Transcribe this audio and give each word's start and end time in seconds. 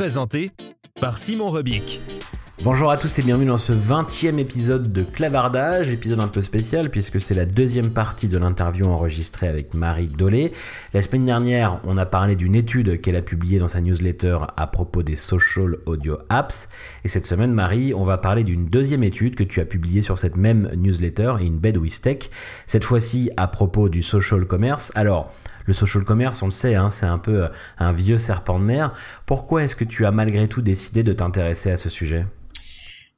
Présenté 0.00 0.50
par 0.98 1.18
Simon 1.18 1.50
Rebic. 1.50 2.00
Bonjour 2.64 2.90
à 2.90 2.96
tous 2.96 3.18
et 3.18 3.22
bienvenue 3.22 3.48
dans 3.48 3.58
ce 3.58 3.74
20e 3.74 4.38
épisode 4.38 4.94
de 4.94 5.02
Clavardage, 5.02 5.90
épisode 5.90 6.20
un 6.20 6.28
peu 6.28 6.40
spécial 6.40 6.88
puisque 6.88 7.20
c'est 7.20 7.34
la 7.34 7.44
deuxième 7.44 7.90
partie 7.90 8.26
de 8.26 8.38
l'interview 8.38 8.86
enregistrée 8.86 9.46
avec 9.46 9.74
Marie 9.74 10.06
Dolé. 10.06 10.52
La 10.94 11.02
semaine 11.02 11.26
dernière, 11.26 11.80
on 11.84 11.98
a 11.98 12.06
parlé 12.06 12.34
d'une 12.34 12.54
étude 12.54 12.98
qu'elle 13.02 13.14
a 13.14 13.20
publiée 13.20 13.58
dans 13.58 13.68
sa 13.68 13.82
newsletter 13.82 14.38
à 14.56 14.66
propos 14.68 15.02
des 15.02 15.16
social 15.16 15.76
audio 15.84 16.16
apps. 16.30 16.70
Et 17.04 17.08
cette 17.08 17.26
semaine, 17.26 17.52
Marie, 17.52 17.92
on 17.92 18.04
va 18.04 18.16
parler 18.16 18.42
d'une 18.42 18.64
deuxième 18.64 19.04
étude 19.04 19.36
que 19.36 19.44
tu 19.44 19.60
as 19.60 19.66
publiée 19.66 20.00
sur 20.00 20.16
cette 20.16 20.38
même 20.38 20.70
newsletter, 20.76 21.34
In 21.42 21.58
Bed 21.60 21.76
with 21.76 22.00
Tech. 22.00 22.30
Cette 22.64 22.84
fois-ci 22.84 23.30
à 23.36 23.48
propos 23.48 23.90
du 23.90 24.02
social 24.02 24.46
commerce. 24.46 24.92
Alors, 24.94 25.30
le 25.70 25.74
social 25.74 26.04
commerce, 26.04 26.42
on 26.42 26.46
le 26.46 26.52
sait, 26.52 26.74
hein, 26.74 26.90
c'est 26.90 27.06
un 27.06 27.18
peu 27.18 27.48
un 27.78 27.92
vieux 27.92 28.18
serpent 28.18 28.58
de 28.58 28.64
mer. 28.64 28.92
Pourquoi 29.24 29.62
est-ce 29.62 29.76
que 29.76 29.84
tu 29.84 30.04
as 30.04 30.10
malgré 30.10 30.48
tout 30.48 30.62
décidé 30.62 31.02
de 31.02 31.12
t'intéresser 31.12 31.70
à 31.70 31.76
ce 31.76 31.88
sujet? 31.88 32.26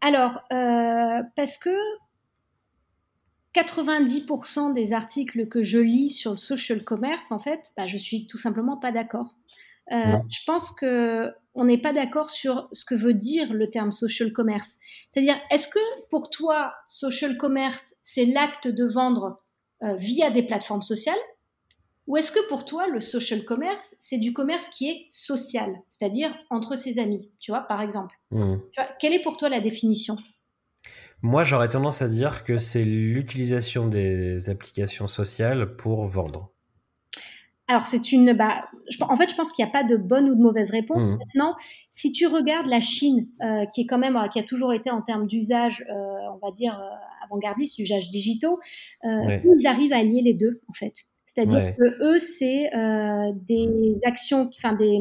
Alors, 0.02 0.42
euh, 0.52 1.22
parce 1.34 1.56
que 1.56 1.70
90% 3.54 4.74
des 4.74 4.92
articles 4.92 5.48
que 5.48 5.62
je 5.62 5.78
lis 5.78 6.10
sur 6.10 6.32
le 6.32 6.36
social 6.36 6.84
commerce, 6.84 7.32
en 7.32 7.40
fait, 7.40 7.70
bah, 7.76 7.86
je 7.86 7.96
suis 7.96 8.26
tout 8.26 8.38
simplement 8.38 8.76
pas 8.76 8.92
d'accord. 8.92 9.36
Euh, 9.92 10.16
je 10.30 10.40
pense 10.46 10.72
que 10.72 11.32
on 11.54 11.64
n'est 11.64 11.80
pas 11.80 11.92
d'accord 11.92 12.30
sur 12.30 12.68
ce 12.72 12.84
que 12.84 12.94
veut 12.94 13.14
dire 13.14 13.52
le 13.52 13.68
terme 13.68 13.92
social 13.92 14.32
commerce. 14.32 14.78
C'est-à-dire, 15.10 15.36
est-ce 15.50 15.68
que 15.68 16.08
pour 16.08 16.30
toi, 16.30 16.72
social 16.88 17.36
commerce, 17.36 17.94
c'est 18.02 18.24
l'acte 18.24 18.68
de 18.68 18.86
vendre 18.86 19.42
euh, 19.82 19.94
via 19.96 20.30
des 20.30 20.42
plateformes 20.42 20.82
sociales 20.82 21.18
ou 22.06 22.16
est-ce 22.16 22.32
que 22.32 22.48
pour 22.48 22.64
toi, 22.64 22.88
le 22.88 23.00
social 23.00 23.44
commerce, 23.44 23.94
c'est 24.00 24.18
du 24.18 24.32
commerce 24.32 24.68
qui 24.68 24.88
est 24.88 25.06
social, 25.08 25.72
c'est-à-dire 25.88 26.34
entre 26.50 26.76
ses 26.76 26.98
amis, 26.98 27.30
tu 27.38 27.52
vois, 27.52 27.60
par 27.60 27.80
exemple 27.80 28.16
mmh. 28.30 28.56
Quelle 28.98 29.12
est 29.12 29.22
pour 29.22 29.36
toi 29.36 29.48
la 29.48 29.60
définition? 29.60 30.16
Moi, 31.22 31.44
j'aurais 31.44 31.68
tendance 31.68 32.02
à 32.02 32.08
dire 32.08 32.42
que 32.42 32.56
c'est 32.56 32.82
l'utilisation 32.82 33.86
des 33.86 34.50
applications 34.50 35.06
sociales 35.06 35.76
pour 35.76 36.04
vendre. 36.06 36.50
Alors, 37.68 37.86
c'est 37.86 38.10
une. 38.10 38.32
Bah, 38.32 38.68
en 39.00 39.16
fait, 39.16 39.30
je 39.30 39.36
pense 39.36 39.52
qu'il 39.52 39.64
n'y 39.64 39.70
a 39.70 39.72
pas 39.72 39.84
de 39.84 39.96
bonne 39.96 40.28
ou 40.28 40.34
de 40.34 40.42
mauvaise 40.42 40.70
réponse. 40.70 40.98
Mmh. 40.98 41.18
Maintenant, 41.18 41.54
si 41.92 42.10
tu 42.10 42.26
regardes 42.26 42.66
la 42.66 42.80
Chine, 42.80 43.28
euh, 43.40 43.64
qui 43.66 43.82
est 43.82 43.86
quand 43.86 43.98
même, 43.98 44.18
qui 44.32 44.40
a 44.40 44.42
toujours 44.42 44.74
été 44.74 44.90
en 44.90 45.00
termes 45.00 45.28
d'usage, 45.28 45.84
euh, 45.88 45.94
on 46.34 46.44
va 46.44 46.50
dire, 46.50 46.74
euh, 46.74 47.24
avant-gardiste, 47.24 47.76
d'usage 47.76 48.10
digitaux, 48.10 48.58
ils 49.04 49.66
arrivent 49.66 49.92
à 49.92 49.98
allier 49.98 50.22
les 50.22 50.34
deux, 50.34 50.60
en 50.68 50.72
fait? 50.72 51.06
C'est-à-dire 51.34 51.74
que 51.76 52.02
eux, 52.02 52.18
c'est 52.18 52.74
euh, 52.74 53.32
des 53.34 53.98
actions, 54.04 54.50
enfin 54.54 54.74
des, 54.74 54.98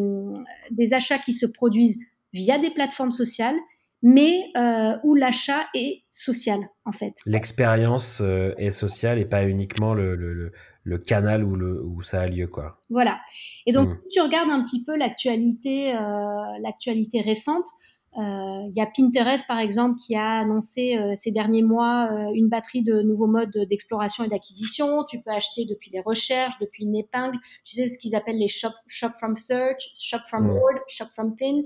des, 0.71 0.93
achats 0.93 1.17
qui 1.17 1.33
se 1.33 1.45
produisent 1.45 1.97
via 2.31 2.57
des 2.57 2.69
plateformes 2.69 3.11
sociales, 3.11 3.57
mais 4.01 4.45
euh, 4.55 4.97
où 5.03 5.13
l'achat 5.13 5.67
est 5.75 6.03
social, 6.09 6.59
en 6.85 6.93
fait. 6.93 7.15
L'expérience 7.25 8.21
euh, 8.21 8.53
est 8.57 8.71
sociale 8.71 9.19
et 9.19 9.25
pas 9.25 9.45
uniquement 9.45 9.93
le, 9.93 10.15
le, 10.15 10.53
le, 10.83 10.97
canal 10.97 11.43
où, 11.43 11.55
le, 11.55 11.83
où 11.83 12.01
ça 12.01 12.21
a 12.21 12.27
lieu, 12.27 12.47
quoi. 12.47 12.81
Voilà. 12.89 13.19
Et 13.65 13.73
donc, 13.73 13.89
mmh. 13.89 13.97
si 14.03 14.15
tu 14.15 14.21
regardes 14.21 14.49
un 14.49 14.63
petit 14.63 14.85
peu 14.85 14.95
l'actualité, 14.95 15.93
l'actualité 16.61 17.19
récente, 17.19 17.67
il 18.17 18.73
y 18.75 18.81
a 18.81 18.85
Pinterest, 18.85 19.45
par 19.47 19.59
exemple, 19.59 19.97
qui 19.97 20.15
a 20.15 20.39
annoncé 20.39 20.97
euh, 20.97 21.13
ces 21.15 21.31
derniers 21.31 21.63
mois 21.63 22.09
euh, 22.11 22.31
une 22.33 22.49
batterie 22.49 22.83
de 22.83 23.01
nouveaux 23.01 23.27
modes 23.27 23.57
d'exploration 23.69 24.23
et 24.23 24.27
d'acquisition. 24.27 25.05
Tu 25.09 25.21
peux 25.21 25.31
acheter 25.31 25.65
depuis 25.65 25.91
les 25.91 26.01
recherches, 26.01 26.55
depuis 26.59 26.83
une 26.83 26.95
épingle. 26.95 27.37
Tu 27.63 27.75
sais 27.75 27.87
ce 27.87 27.97
qu'ils 27.97 28.15
appellent 28.15 28.39
les 28.39 28.49
shop, 28.49 28.73
shop 28.87 29.11
from 29.19 29.37
search, 29.37 29.91
shop 29.95 30.19
from 30.27 30.47
board, 30.47 30.79
shop 30.87 31.07
from 31.11 31.35
pins. 31.37 31.61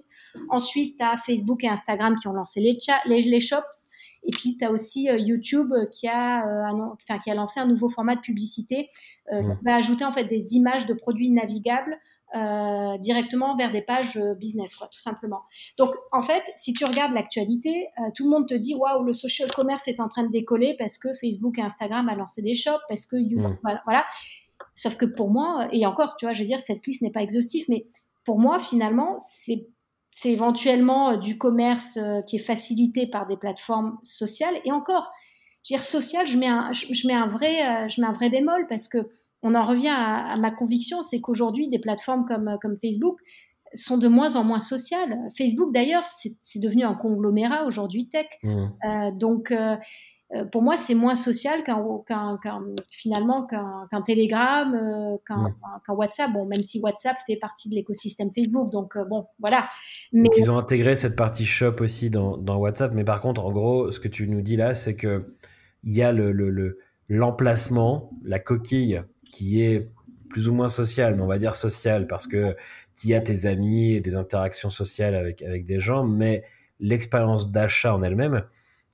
Ensuite, 0.50 0.97
tu 1.00 1.05
as 1.05 1.17
Facebook 1.17 1.63
et 1.63 1.69
Instagram 1.69 2.16
qui 2.22 2.28
ont 2.28 2.34
lancé 2.34 2.61
les, 2.61 2.78
les, 3.07 3.22
les 3.23 3.41
shops. 3.41 3.89
Et 4.25 4.31
puis, 4.31 4.58
tu 4.58 4.66
as 4.66 4.72
aussi 4.72 5.03
YouTube 5.03 5.74
qui 5.91 6.08
a, 6.08 6.46
enfin, 6.74 7.19
qui 7.19 7.31
a 7.31 7.36
lancé 7.36 7.59
un 7.59 7.68
nouveau 7.68 7.90
format 7.90 8.16
de 8.16 8.22
publicité 8.22 8.90
euh, 9.31 9.41
qui 9.41 9.63
va 9.63 9.75
ajouter 9.75 10.06
en 10.06 10.12
fait 10.12 10.25
des 10.25 10.56
images 10.56 10.86
de 10.86 10.94
produits 10.94 11.31
navigables 11.31 11.97
euh, 12.35 12.97
directement 12.97 13.56
vers 13.56 13.72
des 13.72 13.81
pages 13.81 14.18
euh, 14.18 14.35
business, 14.35 14.75
quoi, 14.75 14.88
tout 14.88 15.00
simplement. 15.00 15.41
Donc, 15.78 15.96
en 16.12 16.22
fait, 16.22 16.44
si 16.56 16.74
tu 16.74 16.85
regardes 16.85 17.14
l'actualité, 17.14 17.88
euh, 17.97 18.12
tout 18.14 18.25
le 18.25 18.30
monde 18.30 18.47
te 18.47 18.53
dit 18.53 18.75
waouh, 18.75 19.03
le 19.03 19.14
social 19.14 19.50
commerce 19.52 19.88
est 19.88 20.00
en 20.00 20.09
train 20.09 20.24
de 20.24 20.31
décoller 20.31 20.75
parce 20.78 20.97
que 20.97 21.08
Facebook 21.14 21.58
et 21.58 21.62
Instagram 21.62 22.09
a 22.09 22.16
lancé 22.16 22.41
des 22.41 22.53
shops, 22.53 22.81
parce 22.90 23.06
que 23.06 23.16
mm. 23.16 23.58
voilà, 23.85 24.06
Sauf 24.75 24.97
que 24.97 25.06
pour 25.06 25.30
moi, 25.30 25.69
et 25.72 25.85
encore, 25.85 26.18
tu 26.18 26.25
vois, 26.25 26.34
je 26.34 26.40
veux 26.40 26.46
dire, 26.46 26.59
cette 26.59 26.85
liste 26.85 27.02
n'est 27.02 27.12
pas 27.12 27.22
exhaustive, 27.22 27.66
mais 27.69 27.88
pour 28.25 28.40
moi, 28.40 28.59
finalement, 28.59 29.16
c'est 29.19 29.68
c'est 30.09 30.31
éventuellement 30.31 31.17
du 31.17 31.38
commerce 31.38 31.99
qui 32.27 32.38
est 32.38 32.43
facilité 32.43 33.07
par 33.07 33.27
des 33.27 33.38
plateformes 33.38 33.97
sociales. 34.01 34.55
Et 34.63 34.71
encore, 34.71 35.11
je 35.63 35.73
veux 35.73 35.77
dire, 35.77 35.83
social, 35.83 36.25
je 36.25 36.38
mets 36.38 36.47
un, 36.47 36.71
je, 36.71 37.07
mets 37.07 37.13
un 37.13 37.27
vrai, 37.27 37.89
je 37.89 37.99
mets 37.99 38.07
un 38.07 38.13
vrai 38.13 38.29
bémol 38.29 38.66
parce 38.69 38.88
que 38.88 39.09
on 39.43 39.53
en 39.53 39.63
revient 39.63 39.93
à, 39.95 40.38
ma 40.38 40.49
conviction, 40.49 41.03
c'est 41.03 41.21
qu'aujourd'hui, 41.21 41.67
des 41.67 41.77
plateformes 41.77 42.25
comme, 42.25 42.57
comme 42.61 42.77
Facebook 42.81 43.19
sont 43.75 43.97
de 43.97 44.07
moins 44.07 44.35
en 44.35 44.43
moins 44.43 44.59
sociales. 44.59 45.17
Facebook, 45.38 45.73
d'ailleurs, 45.73 46.05
c'est 46.05 46.59
devenu 46.59 46.83
un 46.83 46.95
conglomérat 46.95 47.66
aujourd'hui 47.66 48.09
tech. 48.09 48.27
Mmh. 48.43 48.66
Euh, 48.85 49.11
donc, 49.11 49.51
euh, 49.51 49.75
euh, 49.75 49.77
pour 50.52 50.63
moi, 50.63 50.75
c'est 50.75 50.96
moins 50.96 51.16
social 51.16 51.63
qu'un, 51.63 52.40
finalement 52.90 53.46
qu'un, 53.46 54.02
Telegram, 54.02 54.69
mmh. 54.69 55.18
qu'un, 55.28 55.94
WhatsApp. 55.94 56.31
Bon, 56.34 56.46
même 56.46 56.63
si 56.63 56.80
WhatsApp 56.80 57.18
fait 57.28 57.38
partie 57.38 57.69
de 57.69 57.75
l'écosystème 57.75 58.31
Facebook, 58.34 58.72
donc 58.72 58.97
bon, 59.09 59.28
voilà. 59.40 59.69
Mais 60.12 60.30
ils 60.35 60.50
ont 60.50 60.58
intégré 60.58 60.96
cette 60.96 61.16
partie 61.16 61.46
shop 61.46 61.75
aussi 61.80 62.09
dans, 62.09 62.58
WhatsApp. 62.58 62.94
Mais 62.94 63.03
par 63.03 63.22
contre, 63.22 63.46
en 63.46 63.52
gros, 63.52 63.91
ce 63.91 64.00
que 64.00 64.08
tu 64.08 64.28
nous 64.28 64.41
dis 64.41 64.56
là, 64.56 64.74
c'est 64.74 64.96
que 64.96 65.28
il 65.84 65.94
y 65.94 66.02
a 66.02 66.12
le, 66.12 66.80
l'emplacement, 67.08 68.09
la 68.24 68.40
coquille 68.40 69.02
qui 69.31 69.62
est 69.62 69.91
plus 70.30 70.50
ou 70.50 70.53
moins 70.53 70.68
social, 70.68 71.16
mais 71.16 71.22
on 71.22 71.28
va 71.28 71.38
dire 71.38 71.56
social 71.56 72.08
parce 72.08 72.25
que 72.25 72.56
tu 72.96 73.14
as 73.14 73.22
tes 73.22 73.46
amis 73.46 73.94
et 73.94 74.02
des 74.02 74.16
interactions 74.16 74.69
sociales 74.69 75.14
avec, 75.14 75.41
avec 75.44 75.66
des 75.66 75.80
gens, 75.80 76.03
mais 76.03 76.44
l'expérience 76.80 77.52
d'achat 77.52 77.96
en 77.96 78.02
elle-même, 78.02 78.44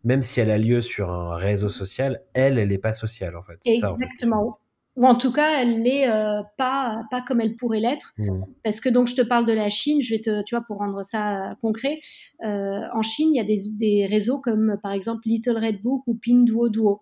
même 0.03 0.21
si 0.21 0.39
elle 0.39 0.51
a 0.51 0.57
lieu 0.57 0.81
sur 0.81 1.11
un 1.11 1.35
réseau 1.35 1.69
social, 1.69 2.21
elle, 2.33 2.57
elle 2.57 2.69
n'est 2.69 2.77
pas 2.77 2.93
sociale 2.93 3.35
en 3.35 3.43
fait. 3.43 3.59
Exactement. 3.65 4.57
Ou 4.97 5.05
en 5.05 5.15
tout 5.15 5.31
cas, 5.31 5.61
elle 5.61 5.83
n'est 5.83 6.09
euh, 6.09 6.41
pas, 6.57 7.03
pas 7.09 7.21
comme 7.21 7.39
elle 7.39 7.55
pourrait 7.55 7.79
l'être. 7.79 8.13
Mmh. 8.17 8.41
Parce 8.63 8.81
que 8.81 8.89
donc, 8.89 9.07
je 9.07 9.15
te 9.15 9.21
parle 9.21 9.45
de 9.45 9.53
la 9.53 9.69
Chine, 9.69 10.01
je 10.01 10.13
vais 10.13 10.19
te, 10.19 10.43
tu 10.43 10.53
vois, 10.53 10.65
pour 10.67 10.79
rendre 10.79 11.03
ça 11.03 11.55
concret. 11.61 12.01
Euh, 12.43 12.81
en 12.93 13.01
Chine, 13.01 13.29
il 13.33 13.37
y 13.37 13.39
a 13.39 13.45
des, 13.45 13.57
des, 13.79 14.05
réseaux 14.05 14.39
comme 14.39 14.77
par 14.83 14.91
exemple 14.91 15.21
Little 15.25 15.57
Red 15.57 15.81
Book 15.81 16.03
ou 16.07 16.15
Pinduoduo. 16.15 17.01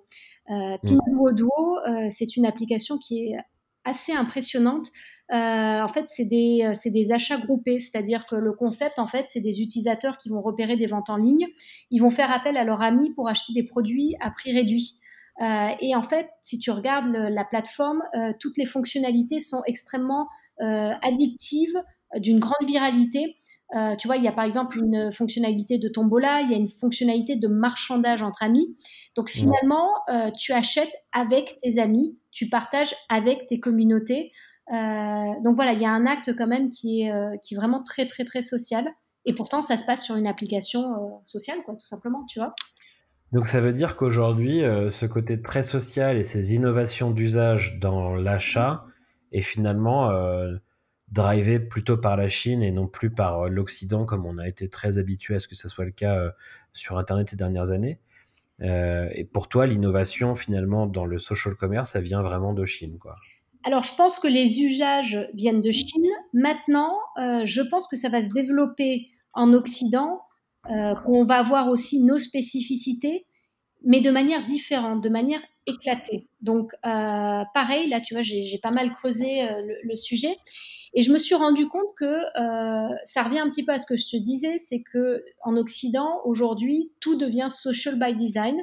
Euh, 0.51 0.53
mm. 0.53 0.87
Pinduoduo, 0.87 1.51
euh, 1.87 2.07
c'est 2.11 2.35
une 2.37 2.45
application 2.45 2.99
qui 2.99 3.31
est 3.31 3.37
assez 3.85 4.13
impressionnante. 4.13 4.87
Euh, 5.31 5.81
en 5.81 5.87
fait, 5.87 6.05
c'est 6.07 6.25
des, 6.25 7.11
achats 7.11 7.37
groupés, 7.37 7.79
c'est-à-dire 7.79 8.25
que 8.25 8.35
le 8.35 8.53
concept, 8.53 8.99
en 8.99 9.07
fait, 9.07 9.25
c'est 9.27 9.41
des 9.41 9.61
utilisateurs 9.61 10.17
qui 10.17 10.29
vont 10.29 10.41
repérer 10.41 10.75
des 10.75 10.87
ventes 10.87 11.09
en 11.09 11.17
ligne. 11.17 11.47
Ils 11.91 12.01
vont 12.01 12.09
faire 12.09 12.31
appel 12.31 12.57
à 12.57 12.63
leurs 12.63 12.81
amis 12.81 13.11
pour 13.13 13.29
acheter 13.29 13.53
des 13.53 13.63
produits 13.63 14.15
à 14.21 14.31
prix 14.31 14.53
réduit. 14.53 14.99
Euh, 15.41 15.69
et 15.79 15.95
en 15.95 16.03
fait, 16.03 16.29
si 16.41 16.59
tu 16.59 16.71
regardes 16.71 17.11
la 17.11 17.45
plateforme, 17.45 18.01
euh, 18.15 18.33
toutes 18.39 18.57
les 18.57 18.65
fonctionnalités 18.65 19.39
sont 19.39 19.61
extrêmement 19.65 20.27
addictives, 20.61 21.81
d'une 22.17 22.39
grande 22.39 22.67
viralité. 22.67 23.37
Euh, 23.75 23.95
tu 23.95 24.07
vois, 24.07 24.17
il 24.17 24.23
y 24.23 24.27
a 24.27 24.31
par 24.31 24.45
exemple 24.45 24.79
une 24.79 25.11
fonctionnalité 25.11 25.77
de 25.77 25.89
tombola, 25.89 26.41
il 26.41 26.51
y 26.51 26.55
a 26.55 26.57
une 26.57 26.69
fonctionnalité 26.69 27.35
de 27.35 27.47
marchandage 27.47 28.21
entre 28.21 28.41
amis. 28.41 28.75
Donc 29.15 29.29
finalement, 29.29 29.89
euh, 30.09 30.31
tu 30.31 30.53
achètes 30.53 30.91
avec 31.11 31.57
tes 31.61 31.79
amis, 31.79 32.17
tu 32.31 32.49
partages 32.49 32.95
avec 33.09 33.45
tes 33.47 33.59
communautés. 33.59 34.31
Euh, 34.73 35.33
donc 35.43 35.55
voilà, 35.55 35.73
il 35.73 35.81
y 35.81 35.85
a 35.85 35.91
un 35.91 36.07
acte 36.07 36.35
quand 36.35 36.47
même 36.47 36.69
qui 36.69 37.03
est, 37.03 37.41
qui 37.43 37.53
est 37.53 37.57
vraiment 37.57 37.83
très 37.83 38.07
très 38.07 38.25
très 38.25 38.41
social. 38.41 38.87
Et 39.25 39.33
pourtant, 39.33 39.61
ça 39.61 39.77
se 39.77 39.85
passe 39.85 40.03
sur 40.03 40.15
une 40.15 40.27
application 40.27 41.21
sociale, 41.23 41.59
quoi, 41.65 41.75
tout 41.75 41.85
simplement, 41.85 42.25
tu 42.27 42.39
vois. 42.39 42.53
Donc 43.31 43.47
ça 43.47 43.59
veut 43.59 43.73
dire 43.73 43.95
qu'aujourd'hui, 43.95 44.61
ce 44.91 45.05
côté 45.05 45.41
très 45.41 45.63
social 45.63 46.17
et 46.17 46.23
ces 46.23 46.55
innovations 46.55 47.11
d'usage 47.11 47.77
dans 47.79 48.15
l'achat 48.15 48.85
est 49.31 49.41
finalement 49.41 50.09
drivé 51.11 51.59
plutôt 51.59 51.97
par 51.97 52.17
la 52.17 52.27
Chine 52.27 52.61
et 52.61 52.71
non 52.71 52.87
plus 52.87 53.09
par 53.09 53.41
euh, 53.41 53.49
l'Occident, 53.49 54.05
comme 54.05 54.25
on 54.25 54.37
a 54.37 54.47
été 54.47 54.69
très 54.69 54.97
habitué 54.97 55.35
à 55.35 55.39
ce 55.39 55.47
que 55.47 55.55
ce 55.55 55.67
soit 55.67 55.85
le 55.85 55.91
cas 55.91 56.15
euh, 56.15 56.31
sur 56.73 56.97
Internet 56.97 57.29
ces 57.29 57.35
dernières 57.35 57.71
années. 57.71 57.99
Euh, 58.61 59.09
et 59.13 59.23
pour 59.23 59.47
toi, 59.47 59.65
l'innovation, 59.65 60.35
finalement, 60.35 60.85
dans 60.85 61.05
le 61.05 61.17
social 61.17 61.55
commerce, 61.55 61.91
ça 61.91 62.01
vient 62.01 62.21
vraiment 62.21 62.53
de 62.53 62.65
Chine, 62.65 62.97
quoi. 62.99 63.15
Alors, 63.65 63.83
je 63.83 63.93
pense 63.93 64.19
que 64.19 64.27
les 64.27 64.61
usages 64.61 65.19
viennent 65.33 65.61
de 65.61 65.71
Chine. 65.71 66.07
Maintenant, 66.33 66.93
je 67.17 67.61
pense 67.69 67.87
que 67.87 67.97
ça 67.97 68.07
va 68.07 68.23
se 68.23 68.29
développer 68.29 69.09
en 69.33 69.51
Occident, 69.51 70.21
qu'on 70.63 71.25
va 71.25 71.39
avoir 71.39 71.67
aussi 71.67 72.01
nos 72.01 72.19
spécificités, 72.19 73.25
mais 73.83 73.99
de 73.99 74.11
manière 74.11 74.45
différente, 74.45 75.03
de 75.03 75.09
manière 75.09 75.41
éclatée. 75.67 76.29
Donc, 76.39 76.71
pareil, 76.81 77.89
là, 77.89 77.99
tu 77.99 78.13
vois, 78.13 78.23
j'ai 78.23 78.59
pas 78.63 78.71
mal 78.71 78.91
creusé 78.93 79.45
le, 79.83 79.95
sujet. 79.97 80.37
Et 80.93 81.01
je 81.01 81.11
me 81.11 81.17
suis 81.17 81.35
rendu 81.35 81.67
compte 81.67 81.95
que 81.97 82.05
euh, 82.05 82.95
ça 83.05 83.23
revient 83.23 83.39
un 83.39 83.49
petit 83.49 83.63
peu 83.63 83.71
à 83.71 83.79
ce 83.79 83.85
que 83.85 83.95
je 83.95 84.09
te 84.09 84.17
disais, 84.17 84.57
c'est 84.59 84.81
que 84.81 85.23
en 85.43 85.55
Occident 85.55 86.21
aujourd'hui 86.25 86.91
tout 86.99 87.15
devient 87.15 87.47
social 87.49 87.99
by 87.99 88.15
design. 88.15 88.57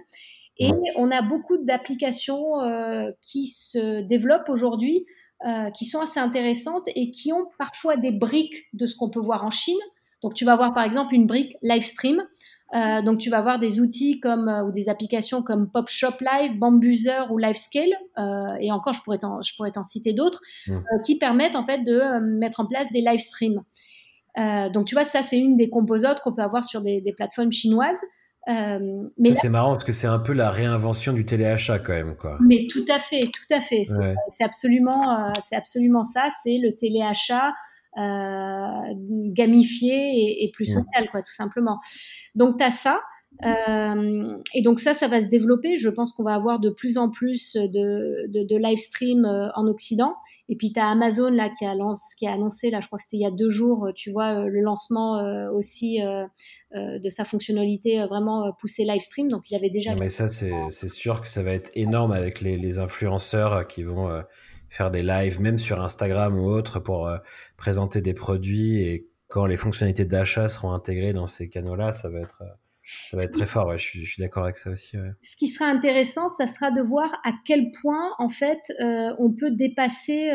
Et 0.58 0.70
on 0.96 1.10
a 1.10 1.22
beaucoup 1.22 1.58
d'applications 1.58 2.60
euh, 2.60 3.10
qui 3.20 3.46
se 3.46 4.00
développent 4.00 4.48
aujourd'hui, 4.48 5.04
euh, 5.46 5.70
qui 5.70 5.84
sont 5.84 6.00
assez 6.00 6.18
intéressantes 6.18 6.84
et 6.94 7.10
qui 7.10 7.32
ont 7.32 7.46
parfois 7.58 7.96
des 7.96 8.12
briques 8.12 8.64
de 8.72 8.86
ce 8.86 8.96
qu'on 8.96 9.10
peut 9.10 9.20
voir 9.20 9.44
en 9.44 9.50
Chine. 9.50 9.78
Donc 10.22 10.34
tu 10.34 10.44
vas 10.44 10.56
voir 10.56 10.72
par 10.72 10.84
exemple 10.84 11.14
une 11.14 11.26
brique 11.26 11.56
Livestream 11.62 12.26
euh, 12.74 13.00
donc 13.00 13.18
tu 13.18 13.30
vas 13.30 13.38
avoir 13.38 13.60
des 13.60 13.80
outils 13.80 14.18
comme 14.18 14.48
euh, 14.48 14.64
ou 14.64 14.72
des 14.72 14.88
applications 14.88 15.42
comme 15.42 15.70
PopShop 15.70 16.16
Live, 16.20 16.58
Bambuser 16.58 17.30
ou 17.30 17.38
LiveScale 17.38 17.92
euh, 18.18 18.44
et 18.60 18.72
encore 18.72 18.92
je 18.92 19.02
pourrais 19.02 19.18
t'en 19.18 19.40
je 19.40 19.54
pourrais 19.54 19.70
t'en 19.70 19.84
citer 19.84 20.12
d'autres 20.12 20.40
mmh. 20.66 20.74
euh, 20.74 20.98
qui 21.04 21.16
permettent 21.16 21.54
en 21.54 21.64
fait 21.64 21.84
de 21.84 22.18
mettre 22.38 22.58
en 22.58 22.66
place 22.66 22.90
des 22.90 23.02
live 23.02 23.20
streams. 23.20 23.62
donc 24.72 24.86
tu 24.86 24.96
vois 24.96 25.04
ça 25.04 25.22
c'est 25.22 25.38
une 25.38 25.56
des 25.56 25.70
composantes 25.70 26.20
qu'on 26.20 26.32
peut 26.32 26.42
avoir 26.42 26.64
sur 26.64 26.80
des, 26.80 27.00
des 27.00 27.12
plateformes 27.12 27.52
chinoises. 27.52 28.00
mais 28.48 29.32
c'est 29.32 29.48
marrant 29.48 29.70
parce 29.70 29.84
que 29.84 29.92
c'est 29.92 30.08
un 30.08 30.18
peu 30.18 30.32
la 30.32 30.50
réinvention 30.50 31.12
du 31.12 31.24
téléachat 31.24 31.78
quand 31.78 31.92
même 31.92 32.16
quoi. 32.16 32.36
Mais 32.40 32.66
tout 32.68 32.84
à 32.88 32.98
fait, 32.98 33.30
tout 33.32 33.54
à 33.54 33.60
fait. 33.60 33.84
C'est 34.28 34.44
absolument, 34.44 35.32
c'est 35.40 35.56
absolument 35.56 36.02
ça. 36.02 36.24
C'est 36.42 36.58
le 36.58 36.74
téléachat 36.74 37.54
gamifié 37.96 40.44
et, 40.44 40.50
plus 40.52 40.66
social, 40.66 41.08
quoi, 41.10 41.22
tout 41.22 41.34
simplement. 41.34 41.78
Donc, 42.34 42.58
tu 42.58 42.64
as 42.64 42.70
ça. 42.70 43.00
Euh, 43.44 44.38
et 44.54 44.62
donc 44.62 44.80
ça, 44.80 44.94
ça 44.94 45.08
va 45.08 45.20
se 45.20 45.26
développer. 45.26 45.78
Je 45.78 45.88
pense 45.88 46.12
qu'on 46.12 46.22
va 46.22 46.34
avoir 46.34 46.58
de 46.58 46.70
plus 46.70 46.96
en 46.96 47.10
plus 47.10 47.54
de, 47.54 48.26
de, 48.28 48.44
de 48.44 48.56
live 48.56 48.78
stream 48.78 49.24
euh, 49.24 49.48
en 49.54 49.66
Occident. 49.66 50.14
Et 50.48 50.56
puis 50.56 50.72
tu 50.72 50.78
as 50.78 50.86
Amazon 50.86 51.30
là 51.30 51.50
qui 51.50 51.66
a, 51.66 51.74
qui 52.18 52.26
a 52.26 52.32
annoncé, 52.32 52.70
là 52.70 52.80
je 52.80 52.86
crois 52.86 52.98
que 52.98 53.02
c'était 53.02 53.16
il 53.16 53.22
y 53.22 53.26
a 53.26 53.32
deux 53.32 53.50
jours, 53.50 53.88
tu 53.96 54.12
vois, 54.12 54.44
le 54.44 54.60
lancement 54.60 55.20
aussi 55.52 55.98
de 56.72 57.08
sa 57.08 57.24
fonctionnalité 57.24 57.98
vraiment 58.06 58.52
poussée 58.60 58.84
live 58.84 59.00
stream. 59.00 59.28
Donc 59.28 59.50
il 59.50 59.54
y 59.54 59.56
avait 59.56 59.70
déjà... 59.70 59.96
mais 59.96 60.08
ça 60.08 60.28
c'est 60.28 60.88
sûr 60.88 61.20
que 61.20 61.26
ça 61.26 61.42
va 61.42 61.50
être 61.50 61.72
énorme 61.74 62.12
avec 62.12 62.42
les, 62.42 62.58
les 62.58 62.78
influenceurs 62.78 63.66
qui 63.66 63.82
vont 63.82 64.22
faire 64.68 64.90
des 64.90 65.02
lives, 65.02 65.40
même 65.40 65.58
sur 65.58 65.82
Instagram 65.82 66.38
ou 66.38 66.46
autre, 66.46 66.80
pour 66.80 67.08
euh, 67.08 67.18
présenter 67.56 68.00
des 68.00 68.14
produits. 68.14 68.80
Et 68.80 69.08
quand 69.28 69.46
les 69.46 69.56
fonctionnalités 69.56 70.04
d'achat 70.04 70.48
seront 70.48 70.72
intégrées 70.72 71.12
dans 71.12 71.26
ces 71.26 71.48
canaux-là, 71.48 71.92
ça 71.92 72.08
va 72.08 72.20
être, 72.20 72.42
euh, 72.42 72.52
ça 73.10 73.16
va 73.16 73.24
être 73.24 73.32
très 73.32 73.46
fort. 73.46 73.68
Ouais, 73.68 73.78
je 73.78 74.04
suis, 74.04 74.20
d'accord 74.20 74.44
avec 74.44 74.56
ça 74.56 74.70
aussi. 74.70 74.96
Ce 75.20 75.36
qui 75.36 75.48
sera 75.48 75.66
intéressant, 75.66 76.28
ça 76.28 76.46
sera 76.46 76.70
de 76.70 76.82
voir 76.82 77.10
à 77.24 77.32
quel 77.44 77.70
point, 77.80 78.12
en 78.18 78.28
fait, 78.28 78.72
euh, 78.80 79.14
on 79.18 79.30
peut 79.30 79.50
dépasser 79.50 80.32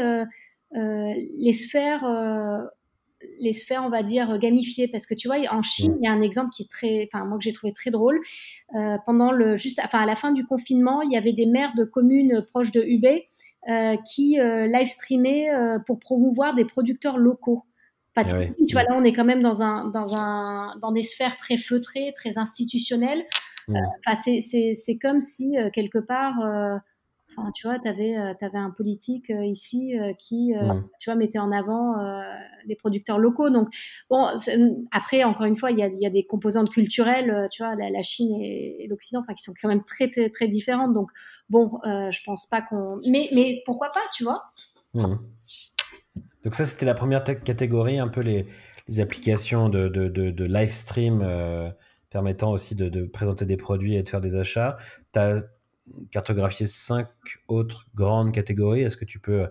les 0.74 1.54
sphères 1.54 2.06
les 3.40 3.54
sphères, 3.54 3.84
on 3.86 3.92
va 3.92 4.02
dire, 4.02 4.40
gamifiées. 4.40 4.88
Parce 4.88 5.06
que 5.06 5.14
tu 5.14 5.28
vois, 5.28 5.38
en 5.52 5.62
Chine, 5.62 5.96
il 6.02 6.06
y 6.06 6.08
a 6.08 6.12
un 6.12 6.24
exemple 6.24 6.50
qui 6.56 6.64
est 6.64 6.72
très, 6.72 7.08
enfin, 7.14 7.24
moi 7.24 7.38
que 7.38 7.44
j'ai 7.44 7.54
trouvé 7.54 7.72
très 7.72 7.92
drôle. 7.92 8.20
pendant 9.06 9.32
le, 9.32 9.58
juste, 9.58 9.80
enfin, 9.84 10.00
à 10.00 10.06
la 10.08 10.16
fin 10.16 10.32
du 10.32 10.44
confinement, 10.44 11.04
il 11.04 11.12
y 11.12 11.18
avait 11.18 11.34
des 11.34 11.46
maires 11.46 11.74
de 11.78 11.86
communes 11.86 12.44
proches 12.52 12.72
de 12.72 12.82
Hubei 12.82 13.30
qui 14.06 14.40
euh, 14.40 14.66
live 14.66 14.88
streamait 14.88 15.54
euh, 15.54 15.80
pour 15.80 16.00
promouvoir 16.00 16.56
des 16.56 16.66
producteurs 16.66 17.18
locaux. 17.18 17.64
Pas 18.14 18.24
ah 18.26 18.46
Tu 18.68 18.74
vois, 18.74 18.84
là, 18.84 18.96
on 18.96 19.04
est 19.04 19.14
quand 19.14 19.24
même 19.24 19.42
dans, 19.42 19.62
un, 19.62 19.88
dans, 19.88 20.16
un, 20.16 20.76
dans 20.82 20.92
des 20.92 21.04
sphères 21.04 21.38
très 21.38 21.58
feutrées, 21.58 22.12
très 22.16 22.38
institutionnelles. 22.38 23.24
Enfin, 23.70 24.20
c'est 24.22 24.98
comme 25.02 25.22
si, 25.22 25.56
quelque 25.74 26.00
part, 26.00 26.36
Enfin, 27.38 27.50
tu 27.56 27.66
vois, 27.66 27.80
tu 27.80 27.88
avais, 27.88 28.18
avais, 28.18 28.58
un 28.58 28.72
politique 28.72 29.32
ici 29.46 29.94
qui, 30.20 30.54
tu 31.00 31.10
vois, 31.10 31.16
mettait 31.16 31.40
en 31.40 31.54
avant 31.54 31.96
les 32.66 32.76
producteurs 32.76 33.18
locaux. 33.18 33.50
Donc, 33.50 33.70
bon, 34.10 34.28
après, 34.92 35.24
encore 35.24 35.46
une 35.46 35.56
fois, 35.56 35.72
il 35.72 35.78
y 35.78 35.84
a, 35.84 35.88
y 35.88 36.06
a, 36.06 36.10
des 36.10 36.26
composantes 36.26 36.70
culturelles, 36.70 37.48
tu 37.50 37.64
vois, 37.64 37.76
la, 37.76 38.02
Chine 38.02 38.36
et, 38.42 38.86
l'Occident, 38.90 39.22
enfin, 39.22 39.36
qui 39.36 39.44
sont 39.44 39.54
quand 39.62 39.70
même 39.70 39.86
très, 39.86 40.10
très, 40.10 40.30
très 40.30 40.50
différentes. 40.50 40.92
Donc, 40.92 41.12
bon, 41.52 41.80
je 41.84 42.24
pense 42.26 42.48
pas 42.48 42.62
qu'on. 42.62 43.00
Mais, 43.08 43.30
mais 43.34 43.62
pourquoi 43.66 43.92
pas, 43.92 44.02
tu 44.16 44.24
vois? 44.24 44.42
Mmh. 44.94 45.16
Donc, 46.44 46.56
ça, 46.56 46.66
c'était 46.66 46.88
la 46.88 46.96
première 46.96 47.24
catégorie, 47.24 48.00
un 48.00 48.08
peu 48.08 48.22
les, 48.22 48.48
applications 49.00 49.70
de, 49.70 49.88
de, 49.88 50.08
de, 50.08 50.46
live 50.46 50.72
stream 50.72 51.24
permettant 52.10 52.52
aussi 52.52 52.76
de, 52.76 53.06
présenter 53.06 53.46
des 53.46 53.58
produits 53.58 53.96
et 53.96 54.04
de 54.04 54.10
faire 54.10 54.22
des 54.22 54.36
achats. 54.36 54.78
Tu 55.14 55.20
as 55.20 55.44
cartographier 56.12 56.68
cinq 56.68 57.08
autres 57.48 57.88
grandes 57.96 58.32
catégories. 58.32 58.82
Est-ce 58.82 58.98
que 58.98 59.06
tu 59.06 59.20
peux 59.20 59.48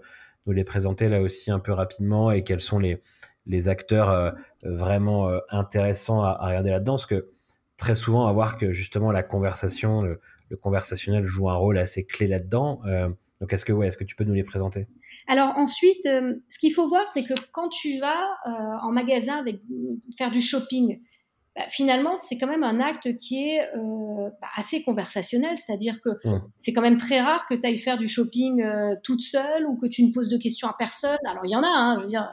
nous 0.46 0.52
les 0.52 0.64
présenter 0.64 1.08
là 1.08 1.20
aussi 1.20 1.50
un 1.50 1.58
peu 1.58 1.72
rapidement 1.72 2.30
et 2.30 2.44
quels 2.44 2.60
sont 2.60 2.78
les, 2.78 3.02
les 3.46 3.68
acteurs 3.68 4.10
euh, 4.10 4.30
vraiment 4.62 5.28
euh, 5.28 5.38
intéressants 5.50 6.22
à, 6.22 6.46
regarder 6.46 6.70
là-dedans? 6.70 6.94
Parce 6.94 7.06
que 7.06 7.30
très 7.76 7.94
souvent, 7.94 8.26
à 8.26 8.32
voir 8.32 8.56
que 8.56 8.72
justement 8.72 9.10
la 9.10 9.22
conversation, 9.22 10.04
conversationnel 10.56 11.24
joue 11.24 11.48
un 11.48 11.56
rôle 11.56 11.78
assez 11.78 12.04
clé 12.04 12.26
là-dedans. 12.26 12.80
Euh, 12.86 13.08
donc, 13.40 13.52
est-ce 13.52 13.64
que, 13.64 13.72
ouais, 13.72 13.86
est-ce 13.86 13.96
que 13.96 14.04
tu 14.04 14.16
peux 14.16 14.24
nous 14.24 14.34
les 14.34 14.44
présenter? 14.44 14.86
Alors 15.26 15.56
ensuite, 15.56 16.04
ce 16.04 16.58
qu'il 16.58 16.72
faut 16.74 16.88
voir, 16.88 17.06
c'est 17.06 17.22
que 17.22 17.34
quand 17.52 17.68
tu 17.68 18.00
vas 18.00 18.36
en 18.82 18.90
magasin 18.90 19.36
avec, 19.36 19.60
faire 20.16 20.30
du 20.30 20.42
shopping, 20.42 20.98
bah, 21.56 21.64
finalement, 21.68 22.16
c'est 22.16 22.38
quand 22.38 22.46
même 22.46 22.62
un 22.62 22.78
acte 22.78 23.16
qui 23.18 23.50
est 23.50 23.62
euh, 23.74 24.30
bah, 24.40 24.48
assez 24.56 24.84
conversationnel, 24.84 25.58
c'est-à-dire 25.58 26.00
que 26.00 26.10
c'est 26.58 26.72
quand 26.72 26.80
même 26.80 26.96
très 26.96 27.20
rare 27.20 27.46
que 27.48 27.54
tu 27.54 27.66
ailles 27.66 27.78
faire 27.78 27.98
du 27.98 28.06
shopping 28.06 28.62
euh, 28.62 28.94
toute 29.02 29.20
seule 29.20 29.66
ou 29.66 29.76
que 29.76 29.86
tu 29.86 30.04
ne 30.04 30.12
poses 30.12 30.28
de 30.28 30.36
questions 30.36 30.68
à 30.68 30.76
personne. 30.78 31.18
Alors, 31.26 31.44
il 31.44 31.50
y 31.50 31.56
en 31.56 31.62
a, 31.62 31.68
hein, 31.68 31.96
je 31.98 32.04
veux 32.04 32.08
dire, 32.08 32.28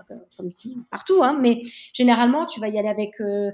partout, 0.91 1.23
hein, 1.23 1.37
mais 1.41 1.61
généralement, 1.93 2.45
tu 2.45 2.59
vas 2.59 2.67
y 2.67 2.77
aller 2.77 2.89
avec, 2.89 3.19
euh, 3.19 3.51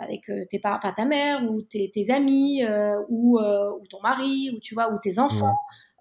avec 0.00 0.30
tes 0.50 0.58
parents, 0.58 0.78
ta 0.78 1.04
mère 1.04 1.42
ou 1.50 1.62
tes, 1.62 1.90
amis 2.10 2.64
ou, 3.08 3.38
ou, 3.38 3.86
ton 3.88 4.00
mari 4.02 4.50
ou, 4.54 4.60
tu 4.60 4.74
vois, 4.74 4.92
ou 4.92 4.98
tes 4.98 5.18
enfants. 5.18 5.54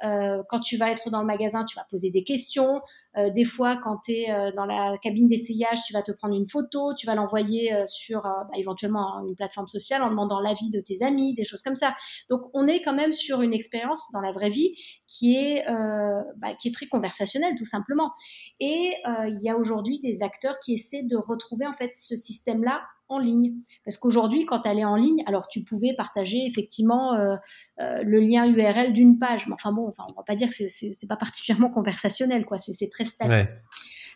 Euh, 0.03 0.41
quand 0.49 0.59
tu 0.59 0.77
vas 0.77 0.91
être 0.91 1.09
dans 1.09 1.21
le 1.21 1.27
magasin, 1.27 1.63
tu 1.65 1.75
vas 1.75 1.85
poser 1.89 2.09
des 2.09 2.23
questions. 2.23 2.81
Euh, 3.17 3.29
des 3.29 3.43
fois, 3.43 3.77
quand 3.77 3.97
tu 4.05 4.13
es 4.13 4.31
euh, 4.31 4.51
dans 4.55 4.65
la 4.65 4.97
cabine 4.97 5.27
d'essayage, 5.27 5.79
tu 5.85 5.93
vas 5.93 6.01
te 6.01 6.11
prendre 6.11 6.35
une 6.35 6.47
photo, 6.47 6.95
tu 6.95 7.05
vas 7.05 7.15
l'envoyer 7.15 7.73
sur 7.85 8.21
bah, 8.23 8.49
éventuellement 8.55 9.23
une 9.27 9.35
plateforme 9.35 9.67
sociale 9.67 10.01
en 10.01 10.09
demandant 10.09 10.39
l'avis 10.39 10.69
de 10.69 10.79
tes 10.79 11.03
amis, 11.03 11.35
des 11.35 11.45
choses 11.45 11.61
comme 11.61 11.75
ça. 11.75 11.95
Donc, 12.29 12.41
on 12.53 12.67
est 12.67 12.81
quand 12.81 12.93
même 12.93 13.13
sur 13.13 13.41
une 13.41 13.53
expérience 13.53 14.03
dans 14.13 14.21
la 14.21 14.31
vraie 14.31 14.49
vie 14.49 14.75
qui 15.07 15.35
est, 15.35 15.65
bah, 16.37 16.53
qui 16.59 16.69
est 16.69 16.73
très 16.73 16.87
conversationnelle, 16.87 17.55
tout 17.57 17.65
simplement. 17.65 18.11
Et 18.59 18.95
il 19.05 19.39
y 19.41 19.49
a 19.49 19.57
aujourd'hui 19.57 19.99
des 20.01 20.23
acteurs 20.23 20.57
qui 20.59 20.73
essaient 20.73 21.03
de 21.03 21.17
retrouver 21.17 21.67
en 21.67 21.73
fait 21.73 21.91
ce 21.95 22.15
système-là 22.15 22.81
en 23.11 23.19
ligne. 23.19 23.53
Parce 23.83 23.97
qu'aujourd'hui, 23.97 24.45
quand 24.45 24.65
elle 24.65 24.79
est 24.79 24.85
en 24.85 24.95
ligne, 24.95 25.23
alors 25.27 25.47
tu 25.47 25.63
pouvais 25.63 25.93
partager 25.93 26.45
effectivement 26.45 27.13
euh, 27.13 27.35
euh, 27.79 28.03
le 28.03 28.19
lien 28.19 28.47
URL 28.47 28.93
d'une 28.93 29.19
page. 29.19 29.47
Mais 29.47 29.53
enfin 29.53 29.71
bon, 29.71 29.87
enfin, 29.87 30.03
on 30.09 30.19
va 30.19 30.23
pas 30.23 30.35
dire 30.35 30.49
que 30.49 30.67
c'est 30.67 31.07
pas 31.07 31.17
particulièrement 31.17 31.69
conversationnel, 31.69 32.45
quoi. 32.45 32.57
C'est 32.57 32.89
très 32.89 33.05
statique. 33.05 33.49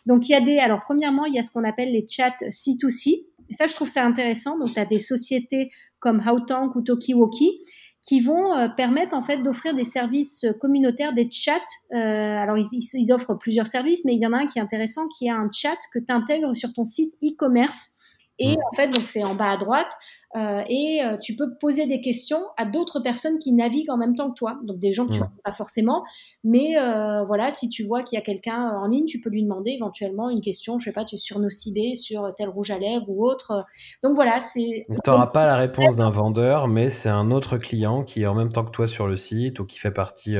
Donc 0.06 0.28
il 0.28 0.32
y 0.32 0.34
a 0.34 0.40
des. 0.40 0.58
Alors 0.58 0.80
premièrement, 0.82 1.26
il 1.26 1.34
y 1.34 1.38
a 1.38 1.42
ce 1.42 1.50
qu'on 1.50 1.64
appelle 1.64 1.92
les 1.92 2.06
chats 2.08 2.36
C2C. 2.40 3.26
Et 3.48 3.54
ça, 3.54 3.66
je 3.66 3.74
trouve 3.74 3.88
ça 3.88 4.04
intéressant. 4.04 4.58
Donc 4.58 4.72
tu 4.72 4.80
as 4.80 4.86
des 4.86 4.98
sociétés 4.98 5.70
comme 5.98 6.22
Howtank 6.26 6.74
ou 6.74 6.82
Tokiwoki 6.82 7.60
qui 8.02 8.20
vont 8.20 8.54
euh, 8.54 8.68
permettre 8.68 9.16
en 9.16 9.22
fait 9.24 9.38
d'offrir 9.38 9.74
des 9.74 9.84
services 9.84 10.46
communautaires, 10.60 11.12
des 11.12 11.28
chats. 11.28 11.58
alors 11.90 12.56
ils, 12.56 12.66
ils, 12.72 13.12
offrent 13.12 13.34
plusieurs 13.34 13.66
services, 13.66 14.04
mais 14.04 14.14
il 14.14 14.20
y 14.20 14.26
en 14.26 14.32
a 14.32 14.38
un 14.38 14.46
qui 14.46 14.60
est 14.60 14.62
intéressant, 14.62 15.08
qui 15.08 15.26
est 15.26 15.30
un 15.30 15.50
chat 15.52 15.76
que 15.92 15.98
tu 15.98 16.12
intègres 16.12 16.54
sur 16.54 16.72
ton 16.72 16.84
site 16.84 17.14
e-commerce 17.24 17.95
Et 18.38 18.56
mm. 18.56 18.60
en 18.72 18.76
fait, 18.76 18.88
donc 18.88 19.06
c'est 19.06 19.24
en 19.24 19.34
bas 19.34 19.50
à 19.50 19.56
droite. 19.56 19.92
Euh, 20.36 20.62
et 20.68 21.00
euh, 21.02 21.16
tu 21.16 21.34
peux 21.34 21.56
poser 21.58 21.86
des 21.86 22.02
questions 22.02 22.42
à 22.58 22.66
d'autres 22.66 23.00
personnes 23.00 23.38
qui 23.38 23.52
naviguent 23.52 23.90
en 23.90 23.96
même 23.96 24.14
temps 24.14 24.30
que 24.30 24.34
toi. 24.34 24.58
Donc 24.64 24.78
des 24.78 24.92
gens 24.92 25.06
que 25.06 25.12
tu 25.12 25.20
ne 25.20 25.24
mm. 25.24 25.28
connais 25.28 25.42
pas 25.44 25.52
forcément. 25.52 26.04
Mais 26.44 26.76
euh, 26.78 27.24
voilà, 27.24 27.50
si 27.50 27.70
tu 27.70 27.84
vois 27.84 28.02
qu'il 28.02 28.16
y 28.16 28.20
a 28.20 28.24
quelqu'un 28.24 28.70
en 28.70 28.86
ligne, 28.86 29.06
tu 29.06 29.20
peux 29.20 29.30
lui 29.30 29.42
demander 29.42 29.70
éventuellement 29.70 30.28
une 30.28 30.40
question, 30.40 30.78
je 30.78 30.84
sais 30.84 30.92
pas, 30.92 31.04
tu 31.04 31.14
es 31.14 31.18
sur 31.18 31.38
Nocibé, 31.38 31.94
sur 31.94 32.34
tel 32.36 32.48
rouge 32.48 32.70
à 32.70 32.78
lèvres 32.78 33.08
ou 33.08 33.24
autre. 33.24 33.64
Donc 34.02 34.14
voilà, 34.14 34.40
c'est... 34.40 34.86
Tu 34.88 35.10
n'auras 35.10 35.28
pas 35.28 35.46
la 35.46 35.56
réponse 35.56 35.96
d'un 35.96 36.10
vendeur, 36.10 36.68
mais 36.68 36.90
c'est 36.90 37.08
un 37.08 37.30
autre 37.30 37.56
client 37.56 38.04
qui 38.04 38.22
est 38.22 38.26
en 38.26 38.34
même 38.34 38.52
temps 38.52 38.64
que 38.64 38.70
toi 38.70 38.86
sur 38.86 39.06
le 39.06 39.16
site 39.16 39.60
ou 39.60 39.64
qui 39.64 39.78
fait 39.78 39.90
partie 39.90 40.36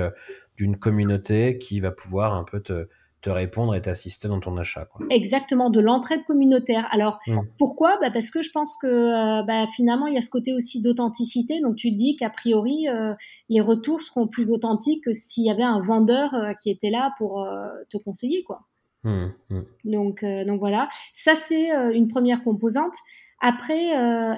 d'une 0.57 0.77
communauté 0.77 1.59
qui 1.59 1.81
va 1.81 1.91
pouvoir 1.91 2.35
un 2.35 2.45
peu 2.45 2.61
te 2.61 2.89
te 3.27 3.31
répondre 3.31 3.75
et 3.75 3.83
t'assister 3.83 4.29
dans 4.29 4.39
ton 4.39 4.57
achat. 4.57 4.87
Exactement, 5.11 5.69
de 5.69 5.81
l'entraide 5.81 6.25
communautaire. 6.29 6.87
Alors 6.93 7.19
mmh. 7.27 7.41
pourquoi? 7.59 7.99
Bah 8.01 8.13
Parce 8.13 8.31
que 8.31 8.41
je 8.41 8.51
pense 8.53 8.77
que 8.81 8.87
euh, 8.87 9.43
bah, 9.43 9.67
finalement, 9.75 10.07
il 10.07 10.15
y 10.15 10.17
a 10.17 10.23
ce 10.23 10.31
côté 10.31 10.55
aussi 10.55 10.81
d'authenticité. 10.81 11.61
Donc 11.61 11.75
tu 11.75 11.91
te 11.91 11.97
dis 11.97 12.15
qu'a 12.17 12.31
priori, 12.31 12.87
euh, 12.89 13.15
les 13.49 13.61
retours 13.61 14.01
seront 14.01 14.29
plus 14.29 14.49
authentiques 14.49 15.03
que 15.05 15.13
s'il 15.13 15.45
y 15.45 15.51
avait 15.51 15.65
un 15.65 15.81
vendeur 15.81 16.35
euh, 16.35 16.53
qui 16.63 16.71
était 16.71 16.91
là 16.91 17.15
pour 17.19 17.45
te 17.91 17.97
conseiller. 17.97 18.45
quoi. 18.45 18.61
Mmh, 19.03 19.27
mmh. 19.51 19.61
Donc, 19.87 20.25
donc 20.25 20.61
voilà, 20.61 20.89
ça 21.13 21.35
c'est 21.35 21.71
une 21.95 22.07
première 22.07 22.45
composante. 22.45 22.95
Après, 23.41 23.91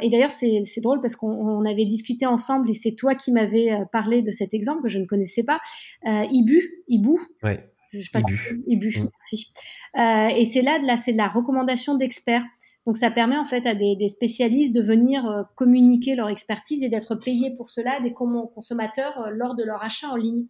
et 0.03 0.11
d'ailleurs 0.11 0.33
c'est 0.33 0.81
drôle 0.81 1.01
parce 1.01 1.15
qu'on 1.15 1.65
avait 1.65 1.85
discuté 1.85 2.27
ensemble 2.27 2.71
et 2.71 2.75
c'est 2.75 2.95
toi 2.95 3.15
qui 3.15 3.33
m'avais 3.33 3.71
parlé 3.93 4.23
de 4.23 4.31
cet 4.31 4.55
exemple 4.55 4.83
que 4.83 4.89
je 4.89 4.99
ne 4.99 5.05
connaissais 5.05 5.45
pas, 5.45 5.61
Ibu, 6.05 6.85
Ibu. 6.89 7.19
Oui. 7.43 7.53
Je 7.91 8.01
sais 8.01 8.09
pas. 8.13 8.21
Mm. 8.21 8.63
merci. 8.67 9.53
Euh, 9.99 10.29
et 10.37 10.45
c'est 10.45 10.63
là, 10.63 10.79
là 10.79 10.97
c'est 10.97 11.13
de 11.13 11.19
la 11.19 11.29
recommandation 11.29 11.97
d'experts. 11.97 12.45
Donc 12.87 12.97
ça 12.97 13.11
permet 13.11 13.37
en 13.37 13.45
fait 13.45 13.67
à 13.67 13.75
des, 13.75 13.97
des 13.97 14.09
spécialistes 14.09 14.75
de 14.75 14.81
venir 14.81 15.27
euh, 15.27 15.43
communiquer 15.57 16.15
leur 16.15 16.31
expertise 16.31 16.83
et 16.83 16.89
d'être 16.89 17.17
payés 17.17 17.55
pour 17.55 17.69
cela 17.69 18.01
des 18.01 18.15
consommateurs 18.15 19.19
euh, 19.19 19.31
lors 19.31 19.55
de 19.57 19.63
leur 19.63 19.85
achat 19.85 20.09
en 20.09 20.17
ligne. 20.17 20.47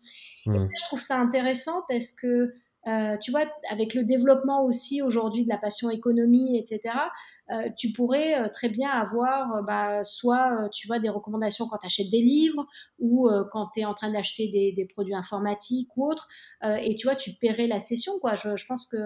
Et 0.47 0.51
mm. 0.51 0.69
je 0.77 0.85
trouve 0.85 1.01
ça 1.01 1.19
intéressant 1.19 1.83
parce 1.89 2.13
que 2.13 2.55
euh, 2.89 3.17
tu 3.19 3.31
vois, 3.31 3.43
avec 3.71 3.93
le 3.95 4.03
développement 4.05 4.65
aussi 4.65 5.03
aujourd'hui 5.03 5.45
de 5.45 5.49
la 5.49 5.59
passion 5.59 5.91
économie, 5.91 6.59
etc., 6.59 6.95
euh, 7.51 7.69
tu 7.77 7.93
pourrais 7.93 8.41
euh, 8.41 8.49
très 8.49 8.69
bien 8.69 8.91
avoir 8.91 9.63
bah, 9.65 10.05
soit, 10.05 10.69
tu 10.73 10.87
vois, 10.87 10.99
des 10.99 11.09
recommandations 11.09 11.69
quand 11.69 11.79
tu 11.79 11.87
achètes 11.87 12.11
des 12.11 12.23
livres 12.23 12.67
ou 12.99 13.29
quand 13.53 13.69
tu 13.75 13.81
es 13.81 13.85
en 13.85 13.95
train 13.95 14.11
d'acheter 14.11 14.49
des, 14.49 14.85
produits 14.87 15.15
informatiques 15.15 15.89
ou 15.97 16.09
autres. 16.09 16.29
et 16.65 16.95
tu 16.97 17.07
vois, 17.07 17.15
tu 17.15 17.33
paierais 17.33 17.67
la 17.67 17.81
session, 17.81 18.19
quoi. 18.19 18.37
Je, 18.37 18.65
pense 18.67 18.87
que, 18.87 18.97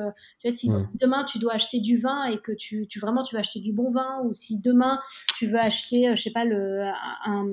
tu 0.40 0.48
vois, 0.48 0.56
si 0.56 0.70
demain 0.94 1.24
tu 1.24 1.38
dois 1.38 1.54
acheter 1.54 1.80
du 1.80 1.96
vin 1.96 2.24
et 2.26 2.38
que 2.38 2.52
tu, 2.52 2.86
tu, 2.88 3.00
vraiment 3.00 3.22
tu 3.22 3.34
veux 3.34 3.40
acheter 3.40 3.60
du 3.60 3.72
bon 3.72 3.90
vin 3.90 4.22
ou 4.24 4.32
si 4.32 4.60
demain 4.60 5.00
tu 5.36 5.46
veux 5.46 5.58
acheter, 5.58 6.14
je 6.16 6.22
sais 6.22 6.30
pas, 6.30 6.44
le, 6.44 6.84
un, 7.24 7.46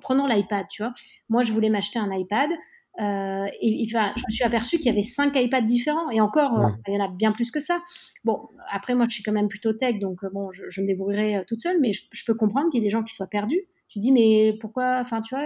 prenons 0.00 0.26
l'iPad, 0.26 0.66
tu 0.70 0.82
vois. 0.82 0.92
Moi, 1.28 1.42
je 1.42 1.52
voulais 1.52 1.70
m'acheter 1.70 1.98
un 1.98 2.12
iPad. 2.12 2.50
Euh, 3.00 3.46
et, 3.60 3.86
enfin, 3.88 4.12
je 4.16 4.22
me 4.28 4.32
suis 4.32 4.44
aperçu 4.44 4.76
qu'il 4.76 4.86
y 4.86 4.90
avait 4.90 5.02
cinq 5.02 5.36
iPads 5.36 5.62
différents 5.62 6.10
et 6.10 6.20
encore, 6.20 6.58
euh, 6.58 6.68
il 6.88 6.94
y 6.94 7.00
en 7.00 7.04
a 7.04 7.08
bien 7.08 7.32
plus 7.32 7.50
que 7.50 7.60
ça. 7.60 7.80
Bon, 8.24 8.48
après, 8.70 8.94
moi, 8.94 9.06
je 9.08 9.14
suis 9.14 9.22
quand 9.22 9.32
même 9.32 9.48
plutôt 9.48 9.72
tech, 9.72 9.98
donc 9.98 10.22
euh, 10.24 10.30
bon, 10.32 10.50
je, 10.52 10.80
me 10.80 10.86
débrouillerai 10.86 11.44
toute 11.46 11.62
seule, 11.62 11.80
mais 11.80 11.92
je, 11.92 12.24
peux 12.26 12.34
comprendre 12.34 12.70
qu'il 12.70 12.80
y 12.80 12.84
ait 12.84 12.86
des 12.86 12.90
gens 12.90 13.02
qui 13.02 13.14
soient 13.14 13.26
perdus. 13.26 13.62
Tu 13.88 13.98
dis, 13.98 14.12
mais 14.12 14.56
pourquoi, 14.58 15.00
enfin, 15.00 15.20
tu 15.20 15.34
vois, 15.34 15.44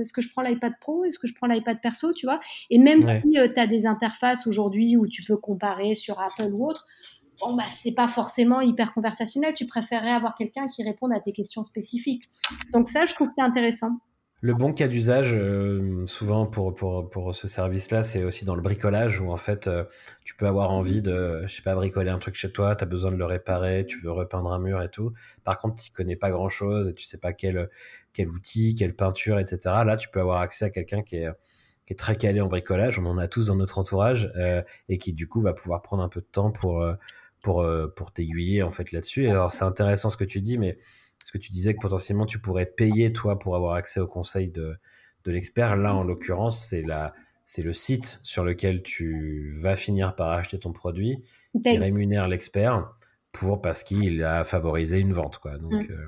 est-ce 0.00 0.12
que 0.12 0.20
je 0.20 0.30
prends 0.30 0.42
l'iPad 0.42 0.74
Pro, 0.80 1.04
est-ce 1.04 1.18
que 1.18 1.26
je 1.26 1.34
prends 1.34 1.46
l'iPad 1.46 1.80
perso, 1.80 2.12
tu 2.12 2.26
vois? 2.26 2.40
Et 2.68 2.78
même 2.78 3.00
si 3.00 3.08
tu 3.08 3.38
as 3.38 3.66
des 3.66 3.86
interfaces 3.86 4.46
aujourd'hui 4.46 4.98
où 4.98 5.06
tu 5.06 5.22
peux 5.22 5.38
comparer 5.38 5.94
sur 5.94 6.20
Apple 6.20 6.52
ou 6.52 6.68
autre, 6.68 6.86
bon, 7.40 7.54
bah, 7.54 7.64
c'est 7.68 7.94
pas 7.94 8.08
forcément 8.08 8.60
hyper 8.60 8.92
conversationnel. 8.92 9.54
Tu 9.54 9.64
préférerais 9.64 10.10
avoir 10.10 10.34
quelqu'un 10.34 10.66
qui 10.66 10.82
réponde 10.82 11.12
à 11.14 11.20
tes 11.20 11.32
questions 11.32 11.64
spécifiques. 11.64 12.24
Donc 12.70 12.88
ça, 12.88 13.06
je 13.06 13.14
trouve 13.14 13.28
que 13.28 13.34
c'est 13.38 13.44
intéressant. 13.44 13.92
Le 14.42 14.52
bon 14.52 14.74
cas 14.74 14.86
d'usage, 14.86 15.34
euh, 15.34 16.04
souvent 16.04 16.44
pour, 16.44 16.74
pour, 16.74 17.08
pour 17.08 17.34
ce 17.34 17.48
service-là, 17.48 18.02
c'est 18.02 18.22
aussi 18.22 18.44
dans 18.44 18.54
le 18.54 18.60
bricolage 18.60 19.18
où 19.18 19.30
en 19.30 19.38
fait, 19.38 19.66
euh, 19.66 19.82
tu 20.26 20.36
peux 20.36 20.46
avoir 20.46 20.72
envie 20.72 21.00
de, 21.00 21.44
je 21.46 21.54
sais 21.56 21.62
pas, 21.62 21.74
bricoler 21.74 22.10
un 22.10 22.18
truc 22.18 22.34
chez 22.34 22.52
toi, 22.52 22.76
tu 22.76 22.84
as 22.84 22.86
besoin 22.86 23.10
de 23.10 23.16
le 23.16 23.24
réparer, 23.24 23.86
tu 23.86 23.98
veux 24.02 24.12
repeindre 24.12 24.52
un 24.52 24.58
mur 24.58 24.82
et 24.82 24.90
tout. 24.90 25.14
Par 25.42 25.58
contre, 25.58 25.82
tu 25.82 25.90
connais 25.90 26.16
pas 26.16 26.30
grand-chose 26.30 26.90
et 26.90 26.94
tu 26.94 27.02
sais 27.02 27.16
pas 27.16 27.32
quel, 27.32 27.70
quel 28.12 28.28
outil, 28.28 28.74
quelle 28.74 28.94
peinture, 28.94 29.38
etc. 29.38 29.58
Là, 29.86 29.96
tu 29.96 30.10
peux 30.10 30.20
avoir 30.20 30.42
accès 30.42 30.66
à 30.66 30.70
quelqu'un 30.70 31.02
qui 31.02 31.16
est, 31.16 31.30
qui 31.86 31.94
est 31.94 31.96
très 31.96 32.16
calé 32.16 32.42
en 32.42 32.48
bricolage, 32.48 32.98
on 32.98 33.06
en 33.06 33.16
a 33.16 33.28
tous 33.28 33.46
dans 33.46 33.56
notre 33.56 33.78
entourage, 33.78 34.30
euh, 34.36 34.62
et 34.90 34.98
qui 34.98 35.14
du 35.14 35.28
coup 35.28 35.40
va 35.40 35.54
pouvoir 35.54 35.80
prendre 35.80 36.02
un 36.02 36.10
peu 36.10 36.20
de 36.20 36.26
temps 36.26 36.50
pour, 36.50 36.86
pour, 37.40 37.66
pour 37.96 38.12
t'aiguiller 38.12 38.62
en 38.62 38.70
fait 38.70 38.92
là-dessus. 38.92 39.28
Alors 39.28 39.50
c'est 39.50 39.64
intéressant 39.64 40.10
ce 40.10 40.18
que 40.18 40.24
tu 40.24 40.42
dis, 40.42 40.58
mais 40.58 40.76
parce 41.26 41.32
que 41.32 41.38
tu 41.38 41.50
disais 41.50 41.74
que 41.74 41.80
potentiellement 41.80 42.24
tu 42.24 42.38
pourrais 42.38 42.66
payer 42.66 43.12
toi 43.12 43.36
pour 43.36 43.56
avoir 43.56 43.74
accès 43.74 43.98
au 43.98 44.06
conseil 44.06 44.48
de, 44.48 44.76
de 45.24 45.32
l'expert. 45.32 45.76
Là, 45.76 45.92
en 45.92 46.04
l'occurrence, 46.04 46.68
c'est 46.68 46.82
la, 46.82 47.14
c'est 47.44 47.62
le 47.62 47.72
site 47.72 48.20
sur 48.22 48.44
lequel 48.44 48.84
tu 48.84 49.50
vas 49.56 49.74
finir 49.74 50.14
par 50.14 50.30
acheter 50.30 50.56
ton 50.60 50.72
produit 50.72 51.18
qui 51.64 51.78
rémunère 51.78 52.28
l'expert 52.28 52.92
pour 53.32 53.60
parce 53.60 53.82
qu'il 53.82 54.22
a 54.22 54.44
favorisé 54.44 55.00
une 55.00 55.12
vente, 55.12 55.38
quoi. 55.38 55.58
Donc, 55.58 55.72
mm. 55.72 55.90
euh, 55.90 56.06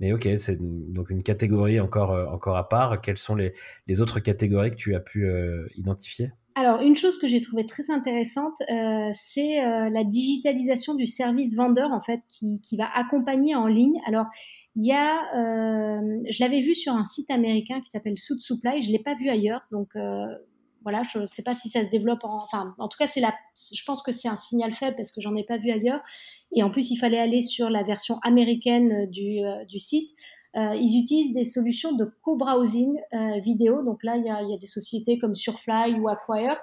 mais 0.00 0.14
ok, 0.14 0.26
c'est 0.38 0.56
donc 0.58 1.10
une 1.10 1.22
catégorie 1.22 1.78
encore, 1.78 2.12
euh, 2.12 2.24
encore 2.24 2.56
à 2.56 2.70
part. 2.70 3.02
Quelles 3.02 3.18
sont 3.18 3.34
les, 3.34 3.52
les 3.86 4.00
autres 4.00 4.18
catégories 4.18 4.70
que 4.70 4.76
tu 4.76 4.94
as 4.94 5.00
pu 5.00 5.26
euh, 5.26 5.68
identifier? 5.74 6.32
Alors, 6.54 6.82
une 6.82 6.96
chose 6.96 7.18
que 7.18 7.26
j'ai 7.26 7.40
trouvée 7.40 7.64
très 7.64 7.90
intéressante, 7.90 8.60
euh, 8.70 9.10
c'est 9.14 9.64
euh, 9.64 9.88
la 9.88 10.04
digitalisation 10.04 10.94
du 10.94 11.06
service 11.06 11.54
vendeur, 11.54 11.92
en 11.92 12.00
fait, 12.00 12.20
qui, 12.28 12.60
qui 12.60 12.76
va 12.76 12.88
accompagner 12.94 13.54
en 13.54 13.66
ligne. 13.66 13.98
Alors, 14.06 14.26
il 14.76 14.86
y 14.86 14.92
a, 14.92 15.18
euh, 15.34 16.20
je 16.30 16.42
l'avais 16.42 16.60
vu 16.60 16.74
sur 16.74 16.94
un 16.94 17.04
site 17.04 17.30
américain 17.30 17.80
qui 17.80 17.90
s'appelle 17.90 18.18
Suit 18.18 18.40
Supply, 18.40 18.82
je 18.82 18.90
l'ai 18.90 18.98
pas 18.98 19.14
vu 19.14 19.28
ailleurs, 19.28 19.62
donc 19.70 19.90
voilà, 20.82 21.02
je 21.04 21.20
ne 21.20 21.26
sais 21.26 21.42
pas 21.42 21.54
si 21.54 21.68
ça 21.68 21.84
se 21.84 21.90
développe. 21.90 22.24
En, 22.24 22.42
enfin, 22.42 22.74
en 22.78 22.88
tout 22.88 22.98
cas, 22.98 23.06
c'est 23.06 23.20
la, 23.20 23.32
je 23.72 23.84
pense 23.84 24.02
que 24.02 24.10
c'est 24.10 24.28
un 24.28 24.36
signal 24.36 24.74
faible 24.74 24.96
parce 24.96 25.12
que 25.12 25.20
j'en 25.20 25.36
ai 25.36 25.44
pas 25.44 25.56
vu 25.56 25.70
ailleurs. 25.70 26.00
Et 26.50 26.62
en 26.62 26.70
plus, 26.70 26.90
il 26.90 26.96
fallait 26.96 27.18
aller 27.20 27.40
sur 27.40 27.70
la 27.70 27.84
version 27.84 28.18
américaine 28.24 29.08
du, 29.10 29.38
du 29.68 29.78
site. 29.78 30.10
Euh, 30.56 30.74
ils 30.74 31.00
utilisent 31.00 31.32
des 31.32 31.44
solutions 31.44 31.92
de 31.92 32.10
co-browsing 32.22 33.00
euh, 33.14 33.40
vidéo. 33.40 33.82
Donc 33.82 34.02
là, 34.04 34.16
il 34.16 34.24
y, 34.24 34.30
a, 34.30 34.42
il 34.42 34.50
y, 34.50 34.54
a, 34.54 34.58
des 34.58 34.66
sociétés 34.66 35.18
comme 35.18 35.34
Surfly 35.34 35.98
ou 35.98 36.08
Acquire, 36.08 36.56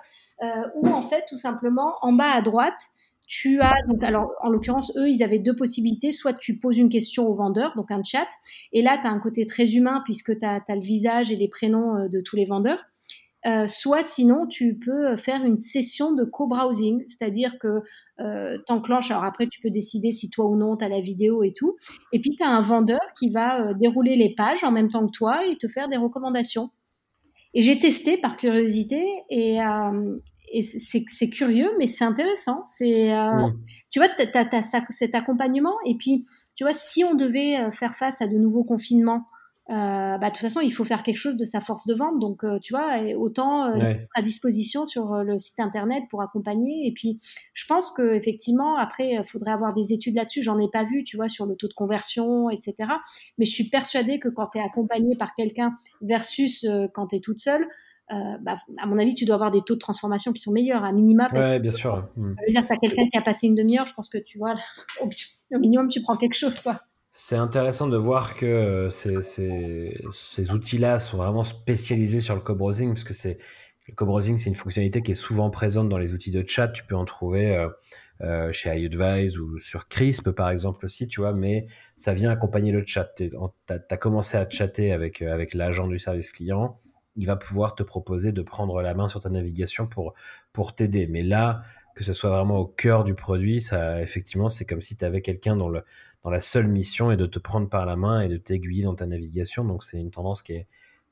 euh, 0.43 0.47
où 0.75 0.87
en 0.89 1.01
fait, 1.01 1.25
tout 1.27 1.37
simplement, 1.37 1.95
en 2.01 2.13
bas 2.13 2.31
à 2.31 2.41
droite, 2.41 2.79
tu 3.25 3.61
as, 3.61 3.73
donc, 3.87 4.03
alors, 4.03 4.31
en 4.41 4.49
l'occurrence, 4.49 4.91
eux, 4.95 5.07
ils 5.07 5.23
avaient 5.23 5.39
deux 5.39 5.55
possibilités. 5.55 6.11
Soit 6.11 6.33
tu 6.33 6.57
poses 6.57 6.77
une 6.77 6.89
question 6.89 7.27
au 7.27 7.35
vendeur, 7.35 7.73
donc 7.75 7.91
un 7.91 8.03
chat, 8.03 8.27
et 8.73 8.81
là, 8.81 8.97
tu 8.99 9.07
as 9.07 9.11
un 9.11 9.19
côté 9.19 9.45
très 9.45 9.75
humain 9.75 10.01
puisque 10.05 10.37
tu 10.37 10.45
as, 10.45 10.61
as, 10.67 10.75
le 10.75 10.81
visage 10.81 11.31
et 11.31 11.35
les 11.35 11.47
prénoms 11.47 12.07
de 12.07 12.21
tous 12.21 12.35
les 12.35 12.45
vendeurs. 12.45 12.79
Euh, 13.45 13.67
soit 13.67 14.03
sinon 14.03 14.47
tu 14.47 14.77
peux 14.77 15.15
faire 15.15 15.45
une 15.45 15.57
session 15.57 16.11
de 16.11 16.25
co-browsing, 16.25 17.05
c'est-à-dire 17.07 17.57
que 17.57 17.81
euh, 18.19 18.57
t'enclenches, 18.67 19.11
alors 19.11 19.23
après 19.23 19.47
tu 19.47 19.61
peux 19.61 19.69
décider 19.69 20.11
si 20.11 20.29
toi 20.29 20.45
ou 20.45 20.57
non 20.57 20.75
tu 20.75 20.83
as 20.83 20.89
la 20.89 20.99
vidéo 20.99 21.41
et 21.43 21.53
tout, 21.53 21.77
et 22.11 22.19
puis 22.19 22.35
tu 22.35 22.43
as 22.43 22.49
un 22.49 22.61
vendeur 22.61 22.99
qui 23.17 23.29
va 23.29 23.61
euh, 23.61 23.73
dérouler 23.73 24.17
les 24.17 24.35
pages 24.35 24.65
en 24.65 24.73
même 24.73 24.89
temps 24.89 25.07
que 25.07 25.11
toi 25.11 25.45
et 25.47 25.55
te 25.55 25.69
faire 25.69 25.87
des 25.87 25.95
recommandations. 25.95 26.69
Et 27.53 27.61
j'ai 27.61 27.79
testé 27.79 28.17
par 28.17 28.35
curiosité 28.35 29.05
et, 29.29 29.61
euh, 29.61 30.17
et 30.51 30.61
c'est 30.61 31.29
curieux, 31.29 31.71
mais 31.79 31.87
c'est 31.87 32.03
intéressant. 32.03 32.63
C'est, 32.65 33.11
tu 33.89 33.99
vois, 33.99 34.09
tu 34.09 34.37
as, 34.37 34.83
cet 34.89 35.15
accompagnement 35.15 35.75
et 35.85 35.95
puis 35.95 36.25
tu 36.55 36.63
vois, 36.63 36.73
si 36.73 37.03
on 37.03 37.15
devait 37.15 37.71
faire 37.71 37.95
face 37.95 38.21
à 38.21 38.27
de 38.27 38.37
nouveaux 38.37 38.63
confinements, 38.63 39.25
euh, 39.69 40.17
bah, 40.17 40.29
de 40.29 40.33
toute 40.33 40.39
façon, 40.39 40.61
il 40.61 40.71
faut 40.71 40.83
faire 40.83 41.03
quelque 41.03 41.17
chose 41.17 41.35
de 41.35 41.45
sa 41.45 41.61
force 41.61 41.85
de 41.85 41.93
vente. 41.93 42.19
Donc, 42.19 42.43
euh, 42.43 42.57
tu 42.59 42.73
vois, 42.73 42.97
autant 43.17 43.67
euh, 43.67 43.93
à 44.15 44.21
disposition 44.21 44.87
sur 44.87 45.23
le 45.23 45.37
site 45.37 45.59
internet 45.59 46.03
pour 46.09 46.23
accompagner. 46.23 46.87
Et 46.87 46.91
puis, 46.91 47.19
je 47.53 47.65
pense 47.67 47.91
que 47.91 48.15
effectivement, 48.15 48.77
après, 48.77 49.11
il 49.11 49.23
faudrait 49.25 49.51
avoir 49.51 49.73
des 49.73 49.93
études 49.93 50.15
là-dessus. 50.15 50.41
J'en 50.41 50.59
ai 50.59 50.69
pas 50.69 50.85
vu, 50.85 51.03
tu 51.03 51.17
vois, 51.17 51.27
sur 51.27 51.45
le 51.45 51.55
taux 51.55 51.67
de 51.67 51.73
conversion, 51.73 52.49
etc. 52.49 52.75
Mais 53.37 53.45
je 53.45 53.51
suis 53.51 53.69
persuadée 53.69 54.19
que 54.19 54.29
quand 54.29 54.47
tu 54.47 54.57
es 54.57 54.61
accompagné 54.61 55.15
par 55.15 55.35
quelqu'un 55.35 55.75
versus 56.01 56.65
quand 56.93 57.07
tu 57.07 57.17
es 57.17 57.19
toute 57.19 57.39
seule, 57.39 57.67
bah, 58.09 58.57
à 58.81 58.87
mon 58.87 58.97
avis, 58.97 59.13
tu 59.13 59.25
dois 59.25 59.35
avoir 59.35 59.51
des 59.51 59.61
taux 59.61 59.75
de 59.75 59.79
transformation 59.79 60.33
qui 60.33 60.41
sont 60.41 60.51
meilleurs, 60.51 60.83
à 60.83 60.91
minima. 60.91 61.27
Oui, 61.31 61.59
bien 61.59 61.69
sûr. 61.69 62.07
Hmm. 62.15 62.33
Ça 62.37 62.41
veut 62.47 62.51
dire 62.53 62.61
que 62.63 62.67
tu 62.67 62.73
as 62.73 62.77
quelqu'un 62.77 63.07
qui 63.07 63.17
a 63.19 63.21
passé 63.21 63.45
une 63.45 63.55
demi-heure, 63.55 63.85
je 63.85 63.93
pense 63.93 64.09
que 64.09 64.17
tu 64.17 64.39
vois, 64.39 64.55
au 65.01 65.59
minimum, 65.59 65.89
tu 65.89 66.01
prends 66.01 66.15
quelque 66.15 66.37
chose, 66.37 66.59
quoi. 66.59 66.81
C'est 67.11 67.35
intéressant 67.35 67.87
de 67.87 67.97
voir 67.97 68.35
que 68.35 68.45
euh, 68.45 68.89
ces, 68.89 69.21
ces, 69.21 70.51
outils-là 70.51 70.99
sont 70.99 71.17
vraiment 71.17 71.43
spécialisés 71.43 72.21
sur 72.21 72.35
le 72.35 72.41
co-browsing, 72.41 72.89
parce 72.89 73.03
que 73.03 73.13
c'est 73.13 73.37
le 73.89 73.95
co-browsing, 73.95 74.37
c'est 74.37 74.49
une 74.49 74.55
fonctionnalité 74.55 75.01
qui 75.01 75.11
est 75.11 75.15
souvent 75.15 75.49
présente 75.49 75.89
dans 75.89 75.97
les 75.97 76.13
outils 76.13 76.31
de 76.31 76.43
chat. 76.47 76.67
Tu 76.67 76.83
peux 76.83 76.95
en 76.95 77.05
trouver 77.05 77.55
euh, 77.55 77.69
euh, 78.21 78.51
chez 78.51 78.69
iAdvise 78.79 79.39
ou 79.39 79.57
sur 79.57 79.87
Crisp, 79.87 80.29
par 80.31 80.51
exemple, 80.51 80.85
aussi, 80.85 81.07
tu 81.07 81.21
vois, 81.21 81.33
mais 81.33 81.65
ça 81.95 82.13
vient 82.13 82.29
accompagner 82.29 82.71
le 82.71 82.85
chat. 82.85 83.11
Tu 83.15 83.31
as, 83.69 83.97
commencé 83.97 84.37
à 84.37 84.47
chatter 84.47 84.91
avec, 84.91 85.23
avec 85.23 85.55
l'agent 85.55 85.87
du 85.87 85.97
service 85.97 86.29
client, 86.31 86.79
il 87.15 87.25
va 87.25 87.35
pouvoir 87.35 87.73
te 87.73 87.81
proposer 87.81 88.31
de 88.31 88.41
prendre 88.43 88.81
la 88.81 88.93
main 88.93 89.07
sur 89.07 89.19
ta 89.19 89.29
navigation 89.29 89.87
pour, 89.87 90.13
pour 90.53 90.75
t'aider. 90.75 91.07
Mais 91.07 91.21
là, 91.21 91.63
que 91.95 92.03
ce 92.03 92.13
soit 92.13 92.29
vraiment 92.29 92.59
au 92.59 92.67
cœur 92.67 93.03
du 93.03 93.15
produit, 93.15 93.59
ça, 93.59 94.01
effectivement, 94.01 94.49
c'est 94.49 94.65
comme 94.65 94.81
si 94.81 94.95
tu 94.95 95.03
avais 95.03 95.21
quelqu'un 95.21 95.55
dans 95.55 95.67
le, 95.67 95.83
dans 96.23 96.29
la 96.29 96.39
seule 96.39 96.67
mission 96.67 97.11
et 97.11 97.17
de 97.17 97.25
te 97.25 97.39
prendre 97.39 97.69
par 97.69 97.85
la 97.85 97.95
main 97.95 98.21
et 98.21 98.27
de 98.27 98.37
t'aiguiller 98.37 98.83
dans 98.83 98.95
ta 98.95 99.05
navigation. 99.05 99.63
Donc 99.63 99.83
c'est 99.83 99.97
une 99.97 100.11
tendance 100.11 100.41
qui 100.41 100.53
est, 100.53 100.67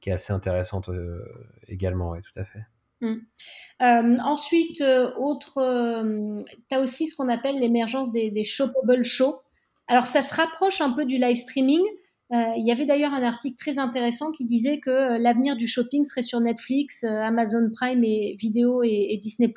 est 0.05 0.11
assez 0.11 0.33
intéressante 0.33 0.89
euh, 0.89 1.23
également, 1.67 2.11
oui, 2.11 2.19
tout 2.21 2.39
à 2.39 2.43
fait. 2.43 2.63
Mmh. 3.01 3.15
Euh, 3.81 4.17
ensuite, 4.23 4.81
autre, 5.17 6.43
tu 6.69 6.75
as 6.75 6.79
aussi 6.79 7.07
ce 7.07 7.15
qu'on 7.15 7.29
appelle 7.29 7.59
l'émergence 7.59 8.11
des, 8.11 8.31
des 8.31 8.43
shoppable 8.43 9.03
shows. 9.03 9.39
Alors 9.87 10.05
ça 10.05 10.21
se 10.21 10.33
rapproche 10.35 10.81
un 10.81 10.91
peu 10.91 11.05
du 11.05 11.17
live 11.17 11.37
streaming, 11.37 11.83
euh, 12.33 12.53
il 12.57 12.65
y 12.65 12.71
avait 12.71 12.85
d'ailleurs 12.85 13.13
un 13.13 13.23
article 13.23 13.55
très 13.57 13.79
intéressant 13.79 14.31
qui 14.31 14.43
disait 14.43 14.79
que 14.79 14.89
euh, 14.89 15.17
l'avenir 15.17 15.55
du 15.55 15.65
shopping 15.65 16.03
serait 16.03 16.23
sur 16.23 16.41
Netflix, 16.41 17.05
euh, 17.05 17.21
Amazon 17.21 17.69
Prime 17.73 18.03
et 18.03 18.35
Vidéo 18.37 18.83
et, 18.83 19.07
et 19.11 19.17
Disney+. 19.17 19.53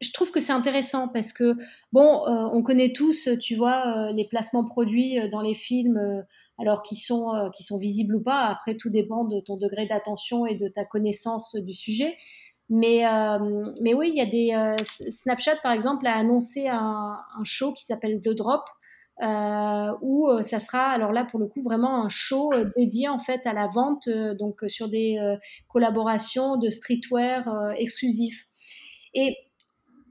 Je 0.00 0.12
trouve 0.12 0.30
que 0.30 0.40
c'est 0.40 0.52
intéressant 0.52 1.08
parce 1.08 1.32
que, 1.32 1.56
bon, 1.92 2.24
on 2.26 2.62
connaît 2.62 2.92
tous, 2.92 3.28
tu 3.40 3.56
vois, 3.56 4.10
les 4.12 4.26
placements 4.26 4.64
produits 4.64 5.18
dans 5.30 5.40
les 5.40 5.54
films, 5.54 6.24
alors 6.58 6.82
qui 6.82 6.96
sont, 6.96 7.50
qui 7.54 7.62
sont 7.62 7.78
visibles 7.78 8.16
ou 8.16 8.22
pas. 8.22 8.46
Après, 8.46 8.76
tout 8.76 8.90
dépend 8.90 9.24
de 9.24 9.40
ton 9.40 9.56
degré 9.56 9.86
d'attention 9.86 10.46
et 10.46 10.54
de 10.54 10.68
ta 10.68 10.84
connaissance 10.84 11.54
du 11.54 11.72
sujet. 11.72 12.16
Mais, 12.68 13.02
mais 13.82 13.94
oui, 13.94 14.10
il 14.14 14.16
y 14.16 14.20
a 14.20 14.26
des. 14.26 14.76
Snapchat, 15.10 15.56
par 15.62 15.72
exemple, 15.72 16.06
a 16.06 16.16
annoncé 16.16 16.68
un, 16.68 17.18
un 17.38 17.44
show 17.44 17.74
qui 17.74 17.84
s'appelle 17.84 18.20
The 18.22 18.30
Drop, 18.30 18.62
euh, 19.22 19.94
où 20.00 20.30
euh, 20.30 20.42
ça 20.42 20.60
sera 20.60 20.88
alors 20.88 21.12
là 21.12 21.26
pour 21.26 21.38
le 21.38 21.46
coup 21.46 21.60
vraiment 21.60 22.02
un 22.02 22.08
show 22.08 22.54
euh, 22.54 22.64
dédié 22.74 23.06
en 23.08 23.18
fait 23.18 23.46
à 23.46 23.52
la 23.52 23.66
vente 23.66 24.08
donc 24.08 24.64
sur 24.68 24.88
des 24.88 25.18
collaborations 25.68 26.56
de 26.56 26.70
streetwear 26.70 27.74
exclusifs. 27.76 28.46
Et 29.12 29.36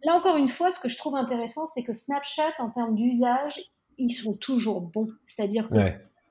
là 0.04 0.16
encore 0.16 0.38
une 0.38 0.50
fois, 0.50 0.72
ce 0.72 0.80
que 0.80 0.90
je 0.90 0.98
trouve 0.98 1.16
intéressant, 1.16 1.68
c'est 1.68 1.84
que 1.84 1.94
Snapchat 1.94 2.54
en 2.60 2.70
termes 2.70 2.96
d'usage, 2.96 3.62
ils 3.98 4.12
sont 4.12 4.34
toujours 4.34 4.82
bons. 4.82 5.10
C'est-à-dire 5.28 5.70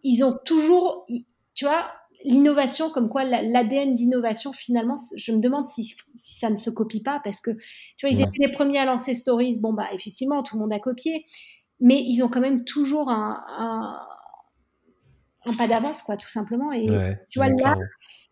qu'ils 0.02 0.25
ont 0.25 0.38
toujours, 0.44 1.06
tu 1.54 1.64
vois, 1.64 1.92
l'innovation, 2.25 2.90
comme 2.90 3.08
quoi 3.08 3.25
l'ADN 3.25 3.94
d'innovation, 3.94 4.52
finalement, 4.52 4.96
je 5.16 5.32
me 5.32 5.38
demande 5.38 5.66
si, 5.66 5.84
si, 6.20 6.38
ça 6.38 6.50
ne 6.50 6.56
se 6.56 6.70
copie 6.70 7.02
pas, 7.02 7.20
parce 7.22 7.40
que, 7.40 7.50
tu 7.96 8.06
vois, 8.06 8.10
ils 8.10 8.20
étaient 8.20 8.38
les 8.38 8.52
premiers 8.52 8.78
à 8.78 8.84
lancer 8.84 9.14
Stories. 9.14 9.58
Bon, 9.60 9.72
bah, 9.72 9.87
effectivement, 9.92 10.42
tout 10.42 10.56
le 10.56 10.62
monde 10.62 10.72
a 10.72 10.78
copié 10.78 11.26
mais 11.80 12.02
ils 12.02 12.22
ont 12.22 12.28
quand 12.28 12.40
même 12.40 12.64
toujours 12.64 13.10
un, 13.10 13.44
un, 15.46 15.54
pas 15.56 15.68
d'avance, 15.68 16.02
quoi, 16.02 16.16
tout 16.16 16.28
simplement. 16.28 16.72
Et 16.72 16.87
tu 17.30 17.38
vois, 17.38 17.48
là, 17.48 17.76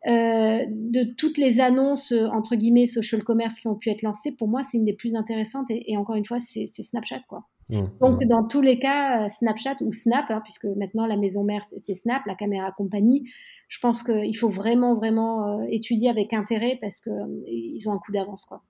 euh, 0.06 0.64
de 0.68 1.04
toutes 1.16 1.36
les 1.36 1.60
annonces, 1.60 2.12
euh, 2.12 2.26
entre 2.28 2.54
guillemets, 2.54 2.86
social 2.86 3.25
commerce 3.25 3.58
qui 3.58 3.66
ont 3.66 3.75
pu 3.75 3.90
être 3.90 4.02
lancées, 4.02 4.32
pour 4.36 4.48
moi, 4.48 4.62
c'est 4.62 4.78
une 4.78 4.84
des 4.84 4.92
plus 4.92 5.14
intéressantes. 5.16 5.66
Et, 5.70 5.96
encore 5.96 6.14
une 6.14 6.25
fois, 6.25 6.38
c'est 6.38 6.66
Snapchat, 6.66 7.20
quoi. 7.28 7.46
Mmh, 7.70 7.82
Donc, 8.00 8.22
mmh. 8.22 8.28
dans 8.28 8.44
tous 8.44 8.62
les 8.62 8.78
cas, 8.78 9.25
euh, 9.25 9.28
Snapchat 9.28 9.76
ou 9.80 9.90
Snap, 9.90 10.26
hein, 10.30 10.40
puisque 10.44 10.66
maintenant 10.76 11.06
la 11.06 11.16
maison 11.16 11.42
mère, 11.42 11.62
c'est 11.62 11.94
Snap, 11.94 12.22
la 12.26 12.36
caméra 12.36 12.70
compagnie, 12.70 13.28
je 13.68 13.80
pense 13.80 14.04
qu'il 14.04 14.36
faut 14.36 14.48
vraiment, 14.48 14.94
vraiment 14.94 15.62
étudier 15.68 16.08
avec 16.08 16.32
intérêt 16.32 16.78
parce 16.80 17.00
qu'ils 17.00 17.88
ont 17.88 17.92
un 17.92 17.98
coup 17.98 18.12
d'avance, 18.12 18.44
quoi. 18.44 18.62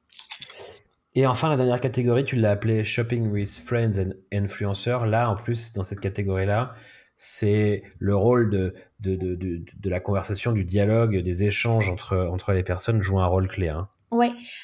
Et 1.17 1.27
enfin, 1.27 1.49
la 1.49 1.57
dernière 1.57 1.81
catégorie, 1.81 2.25
tu 2.25 2.37
l'as 2.37 2.51
appelée 2.51 2.85
Shopping 2.85 3.31
with 3.31 3.57
Friends 3.57 3.99
and 3.99 4.11
Influencers. 4.33 5.07
Là, 5.07 5.31
en 5.31 5.37
plus, 5.37 5.73
dans 5.73 5.83
cette 5.83 6.01
catégorie-là, 6.01 6.75
c'est 7.17 7.83
le 7.99 8.15
rôle 8.15 8.51
de, 8.51 8.75
de, 9.01 9.17
de, 9.17 9.35
de, 9.35 9.91
la 9.91 10.01
conversation, 10.01 10.53
du 10.53 10.65
dialogue, 10.65 11.17
des 11.17 11.45
échanges 11.45 11.89
entre, 11.91 12.17
entre 12.31 12.53
les 12.53 12.63
personnes 12.63 13.03
joue 13.03 13.19
un 13.19 13.27
rôle 13.27 13.49
clé. 13.49 13.69
Hein. 13.69 13.89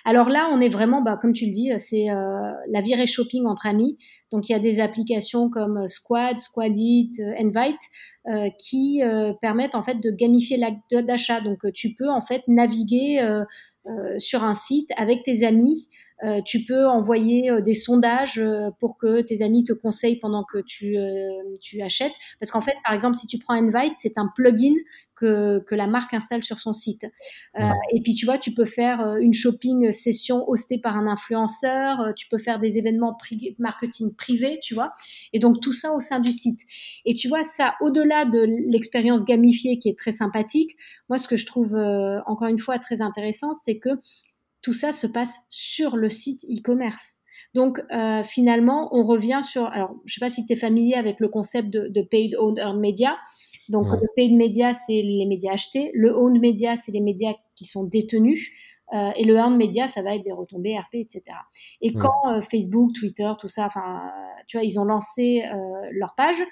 Alors 0.04 0.28
là, 0.28 0.48
on 0.52 0.60
est 0.60 0.68
vraiment, 0.68 1.02
bah, 1.02 1.18
comme 1.20 1.32
tu 1.32 1.46
le 1.46 1.52
dis, 1.52 1.70
c'est 1.78 2.10
euh, 2.10 2.52
la 2.68 2.80
virée 2.80 3.06
shopping 3.06 3.46
entre 3.46 3.66
amis. 3.66 3.98
Donc 4.30 4.48
il 4.48 4.52
y 4.52 4.54
a 4.54 4.58
des 4.58 4.80
applications 4.80 5.50
comme 5.50 5.88
Squad, 5.88 6.38
Squadit, 6.38 7.10
euh, 7.20 7.34
Invite 7.38 7.80
euh, 8.28 8.48
qui 8.58 9.02
euh, 9.02 9.32
permettent 9.40 9.74
en 9.74 9.82
fait 9.82 10.00
de 10.00 10.10
gamifier 10.10 10.56
l'acte 10.56 10.94
d'achat. 10.94 11.40
Donc 11.40 11.58
tu 11.74 11.94
peux 11.94 12.08
en 12.08 12.20
fait 12.20 12.42
naviguer 12.48 13.20
sur 14.18 14.44
un 14.44 14.54
site 14.54 14.90
avec 14.96 15.24
tes 15.24 15.44
amis 15.44 15.88
euh, 15.88 16.11
tu 16.44 16.64
peux 16.64 16.86
envoyer 16.86 17.50
euh, 17.50 17.60
des 17.60 17.74
sondages 17.74 18.38
euh, 18.38 18.70
pour 18.78 18.96
que 18.96 19.20
tes 19.20 19.42
amis 19.42 19.64
te 19.64 19.72
conseillent 19.72 20.20
pendant 20.20 20.44
que 20.44 20.58
tu, 20.58 20.96
tu 21.60 21.82
achètes. 21.82 22.12
Parce 22.40 22.50
qu'en 22.50 22.60
fait, 22.60 22.76
par 22.84 22.94
exemple, 22.94 23.16
si 23.16 23.26
tu 23.26 23.38
prends 23.38 23.54
Invite, 23.54 23.94
c'est 23.96 24.18
un 24.18 24.30
plugin 24.34 24.74
que, 25.14 25.60
que, 25.60 25.74
la 25.74 25.86
marque 25.86 26.14
installe 26.14 26.42
sur 26.42 26.58
son 26.58 26.72
site. 26.72 27.06
et 27.56 28.00
puis, 28.02 28.14
tu 28.14 28.24
vois, 28.24 28.38
tu 28.38 28.54
peux 28.54 28.64
faire 28.64 29.16
une 29.18 29.34
shopping 29.34 29.92
session 29.92 30.48
hostée 30.48 30.78
par 30.78 30.96
un 30.96 31.06
influenceur, 31.06 32.12
tu 32.16 32.26
peux 32.28 32.38
faire 32.38 32.58
des 32.58 32.78
événements 32.78 33.16
marketing 33.58 34.14
privés, 34.14 34.58
tu 34.62 34.74
vois. 34.74 34.92
Et 35.32 35.38
donc, 35.38 35.60
tout 35.60 35.72
ça 35.72 35.92
au 35.92 36.00
sein 36.00 36.18
du 36.18 36.32
site. 36.32 36.60
Et 37.04 37.14
tu 37.14 37.28
vois, 37.28 37.44
ça, 37.44 37.74
au-delà 37.80 38.24
de 38.24 38.40
l'expérience 38.70 39.24
gamifiée 39.24 39.78
qui 39.78 39.88
est 39.88 39.98
très 39.98 40.12
sympathique, 40.12 40.70
moi, 41.08 41.18
ce 41.18 41.28
que 41.28 41.36
je 41.36 41.46
trouve, 41.46 41.76
encore 42.26 42.48
une 42.48 42.58
fois, 42.58 42.78
très 42.78 43.00
intéressant, 43.00 43.54
c'est 43.54 43.78
que 43.78 43.90
tout 44.62 44.72
ça 44.72 44.92
se 44.92 45.06
passe 45.06 45.46
sur 45.50 45.96
le 45.96 46.08
site 46.08 46.44
e-commerce. 46.44 47.18
Donc 47.54 47.80
euh, 47.92 48.22
finalement, 48.24 48.88
on 48.92 49.04
revient 49.04 49.40
sur. 49.42 49.66
Alors, 49.66 49.94
je 50.06 50.12
ne 50.12 50.14
sais 50.14 50.20
pas 50.20 50.30
si 50.30 50.46
tu 50.46 50.54
es 50.54 50.56
familier 50.56 50.94
avec 50.94 51.20
le 51.20 51.28
concept 51.28 51.68
de, 51.68 52.02
paid 52.02 52.34
owned 52.38 52.58
earned 52.58 52.80
media. 52.80 53.18
Donc 53.68 53.86
le 53.88 54.08
paid 54.16 54.34
media, 54.34 54.74
c'est 54.74 55.02
les 55.02 55.26
médias 55.26 55.52
achetés. 55.52 55.90
Le 55.94 56.16
owned 56.16 56.40
media, 56.40 56.76
c'est 56.76 56.92
les 56.92 57.00
médias 57.00 57.34
qui 57.54 57.64
sont 57.64 57.84
détenus. 57.84 58.50
Euh, 58.94 59.10
et 59.16 59.24
le 59.24 59.34
earned 59.36 59.56
media, 59.56 59.88
ça 59.88 60.02
va 60.02 60.14
être 60.14 60.24
des 60.24 60.32
retombées 60.32 60.78
RP, 60.78 60.96
etc. 60.96 61.22
Et 61.80 61.92
quand 61.92 62.28
euh, 62.30 62.40
Facebook, 62.40 62.92
Twitter, 62.94 63.30
tout 63.38 63.48
ça, 63.48 63.66
enfin, 63.66 64.10
tu 64.46 64.56
vois, 64.56 64.64
ils 64.64 64.78
ont 64.78 64.84
lancé 64.84 65.44
leur 65.92 66.14
page, 66.14 66.42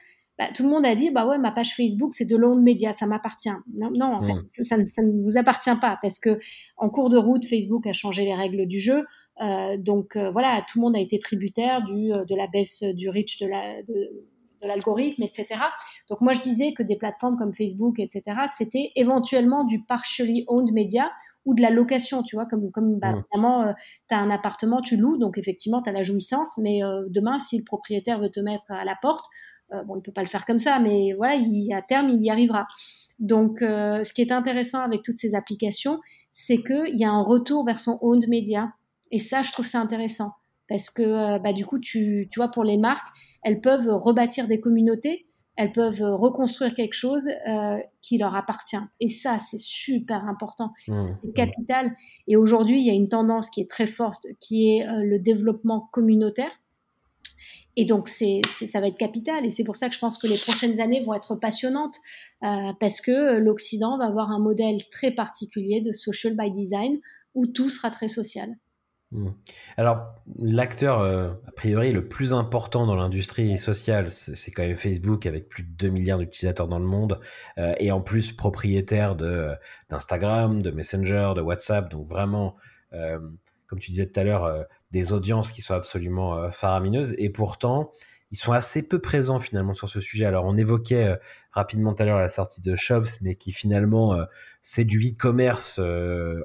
bah, 0.40 0.46
tout 0.55 0.62
le 0.62 0.70
monde 0.70 0.87
a 0.87 0.94
dit 0.94 1.11
bah 1.11 1.26
ouais 1.26 1.37
ma 1.37 1.53
page 1.53 1.74
Facebook 1.74 2.14
c'est 2.14 2.24
de 2.24 2.35
l'onde 2.35 2.62
média 2.62 2.94
ça 2.94 3.07
m'appartient 3.07 3.50
non, 3.74 3.90
non 3.90 4.14
en 4.14 4.22
fait 4.22 4.33
mm. 4.33 4.88
ça, 4.88 5.03
ne 5.03 5.22
vous 5.22 5.37
appartient 5.37 5.76
pas 5.83 5.98
parce 6.00 6.18
que 6.18 6.40
en 6.79 6.88
cours 6.88 7.11
de 7.11 7.18
route 7.18 7.44
Facebook 7.44 7.87
a 7.87 7.92
changé 7.92 8.24
les 8.24 8.35
règles 8.35 8.66
du 8.66 8.79
jeu 8.79 9.05
euh, 9.42 9.76
donc 9.76 10.16
euh, 10.16 10.31
voilà 10.31 10.64
tout 10.66 10.79
le 10.79 10.85
monde 10.85 10.96
a 10.96 10.98
été 10.98 11.18
tributaire 11.18 11.83
du 11.83 12.11
euh, 12.11 12.24
de 12.24 12.35
la 12.35 12.46
baisse 12.46 12.83
du 12.83 13.11
reach 13.11 13.38
de 13.38 13.48
la 13.48 13.83
de, 13.83 14.09
l'algorithme, 14.62 15.22
etc. 15.22 15.46
Donc 16.11 16.20
moi 16.20 16.35
je 16.35 16.40
disais 16.40 16.74
que 16.74 16.83
des 16.83 16.96
plateformes 16.96 17.38
comme 17.38 17.55
Facebook, 17.55 17.98
etc., 17.98 18.22
c'était 18.55 18.92
éventuellement 18.94 19.64
du 19.64 19.83
partially 19.85 20.44
owned 20.48 20.70
media 20.74 21.11
ou 21.46 21.55
de 21.55 21.62
la 21.62 21.70
location, 21.70 22.22
tu 22.22 22.37
vois, 22.37 22.44
comme, 22.44 22.70
comme 22.70 22.98
bah, 22.98 23.14
mm. 23.14 23.24
vraiment, 23.33 23.74
tu 24.11 24.14
as 24.14 24.18
un 24.18 24.29
appartement, 24.29 24.83
tu 24.83 24.98
loues, 24.98 25.16
donc 25.16 25.38
effectivement, 25.38 25.81
tu 25.81 25.88
as 25.88 25.92
la 25.92 26.03
jouissance, 26.03 26.59
mais 26.59 26.81
demain, 27.09 27.38
si 27.38 27.57
le 27.57 27.64
propriétaire 27.64 28.20
veut 28.20 28.29
te 28.29 28.40
mettre 28.40 28.66
à 28.68 28.85
la 28.85 28.96
porte, 29.00 29.24
bon, 29.87 29.96
il 29.96 30.02
peut 30.02 30.12
pas 30.12 30.22
le 30.22 30.28
faire 30.28 30.46
comme 30.46 30.59
ça, 30.59 30.78
mais 30.78 31.12
voilà, 31.16 31.35
il, 31.37 31.72
à 31.72 31.83
terme, 31.83 32.11
il 32.11 32.24
y 32.24 32.30
arrivera. 32.30 32.66
Donc, 33.20 33.61
euh, 33.61 34.02
ce 34.02 34.12
qui 34.12 34.22
est 34.22 34.33
intéressant 34.33 34.80
avec 34.80 35.02
toutes 35.02 35.18
ces 35.18 35.35
applications, 35.35 36.00
c'est 36.33 36.62
qu'il 36.62 36.96
y 36.96 37.04
a 37.04 37.11
un 37.11 37.22
retour 37.22 37.64
vers 37.64 37.78
son 37.78 37.98
owned 38.00 38.26
media. 38.28 38.72
Et 39.11 39.18
ça, 39.18 39.42
je 39.42 39.52
trouve 39.52 39.66
ça 39.66 39.80
intéressant. 39.80 40.33
Parce 40.68 40.90
que, 40.90 41.02
euh, 41.02 41.38
bah, 41.38 41.52
du 41.52 41.66
coup, 41.66 41.78
tu, 41.78 42.28
tu 42.30 42.38
vois, 42.38 42.48
pour 42.48 42.64
les 42.64 42.78
marques, 42.78 43.09
elles 43.42 43.61
peuvent 43.61 43.88
rebâtir 43.88 44.48
des 44.48 44.61
communautés, 44.61 45.26
elles 45.56 45.72
peuvent 45.72 46.00
reconstruire 46.00 46.72
quelque 46.72 46.94
chose 46.94 47.24
qui 48.00 48.16
leur 48.16 48.35
appartient. 48.35 48.78
Et 48.98 49.11
ça, 49.11 49.38
c'est 49.38 49.59
super 49.59 50.24
important, 50.26 50.72
mmh. 50.88 51.06
c'est 51.22 51.33
capital. 51.35 51.96
Et 52.28 52.37
aujourd'hui, 52.37 52.80
il 52.80 52.87
y 52.87 52.90
a 52.90 52.94
une 52.94 53.09
tendance 53.09 53.50
qui 53.50 53.61
est 53.61 53.68
très 53.68 53.87
forte, 53.87 54.26
qui 54.40 54.76
est 54.76 54.87
le 54.87 55.18
développement 55.18 55.88
communautaire. 55.92 56.50
Et 57.80 57.86
donc, 57.86 58.08
ça 58.10 58.80
va 58.80 58.88
être 58.88 58.98
capital. 58.98 59.46
Et 59.46 59.50
c'est 59.50 59.64
pour 59.64 59.74
ça 59.74 59.88
que 59.88 59.94
je 59.94 60.00
pense 60.00 60.18
que 60.18 60.26
les 60.26 60.36
prochaines 60.36 60.82
années 60.82 61.02
vont 61.02 61.14
être 61.14 61.34
passionnantes 61.34 61.96
euh, 62.44 62.74
parce 62.78 63.00
que 63.00 63.38
l'Occident 63.38 63.96
va 63.96 64.04
avoir 64.04 64.30
un 64.30 64.38
modèle 64.38 64.86
très 64.90 65.12
particulier 65.12 65.80
de 65.80 65.94
social 65.94 66.36
by 66.36 66.50
design 66.50 67.00
où 67.32 67.46
tout 67.46 67.70
sera 67.70 67.90
très 67.90 68.08
social. 68.08 68.50
Hmm. 69.12 69.30
Alors, 69.78 69.96
l'acteur, 70.38 71.00
euh, 71.00 71.30
a 71.46 71.52
priori, 71.52 71.90
le 71.90 72.06
plus 72.06 72.34
important 72.34 72.84
dans 72.84 72.96
l'industrie 72.96 73.56
sociale, 73.56 74.10
c'est 74.10 74.50
quand 74.50 74.62
même 74.62 74.74
Facebook, 74.74 75.24
avec 75.24 75.48
plus 75.48 75.62
de 75.62 75.70
2 75.78 75.88
milliards 75.88 76.18
d'utilisateurs 76.18 76.68
dans 76.68 76.78
le 76.78 76.84
monde, 76.84 77.18
euh, 77.56 77.72
et 77.78 77.92
en 77.92 78.02
plus 78.02 78.32
propriétaire 78.32 79.16
de, 79.16 79.52
d'Instagram, 79.88 80.60
de 80.60 80.70
Messenger, 80.70 81.32
de 81.34 81.40
WhatsApp. 81.40 81.90
Donc, 81.90 82.06
vraiment, 82.06 82.56
comme 83.70 83.78
tu 83.78 83.92
disais 83.92 84.06
tout 84.06 84.18
à 84.18 84.24
l'heure, 84.24 84.66
des 84.90 85.12
audiences 85.12 85.52
qui 85.52 85.62
sont 85.62 85.74
absolument 85.74 86.37
euh, 86.37 86.50
faramineuses 86.50 87.14
et 87.18 87.30
pourtant 87.30 87.90
ils 88.33 88.37
sont 88.37 88.52
assez 88.52 88.87
peu 88.87 89.00
présents 89.00 89.40
finalement 89.40 89.74
sur 89.74 89.88
ce 89.88 90.00
sujet. 90.00 90.24
Alors 90.24 90.44
on 90.44 90.56
évoquait 90.56 91.06
euh, 91.06 91.16
rapidement 91.52 91.94
tout 91.94 92.02
à 92.02 92.06
l'heure 92.06 92.20
la 92.20 92.28
sortie 92.28 92.61
de 92.61 92.76
Shops, 92.76 93.20
mais 93.22 93.35
qui 93.35 93.52
finalement 93.52 94.14
euh, 94.14 94.24
c'est 94.62 94.85
du 94.85 95.00
e-commerce 95.00 95.80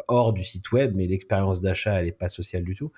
hors 0.08 0.34
du 0.34 0.44
site 0.44 0.72
web, 0.72 0.94
mais 0.96 1.06
l'expérience 1.08 1.62
d'achat 1.62 2.00
elle 2.00 2.08
est 2.08 2.12
pas 2.12 2.28
sociale 2.28 2.64
du 2.64 2.76
tout. 2.76 2.92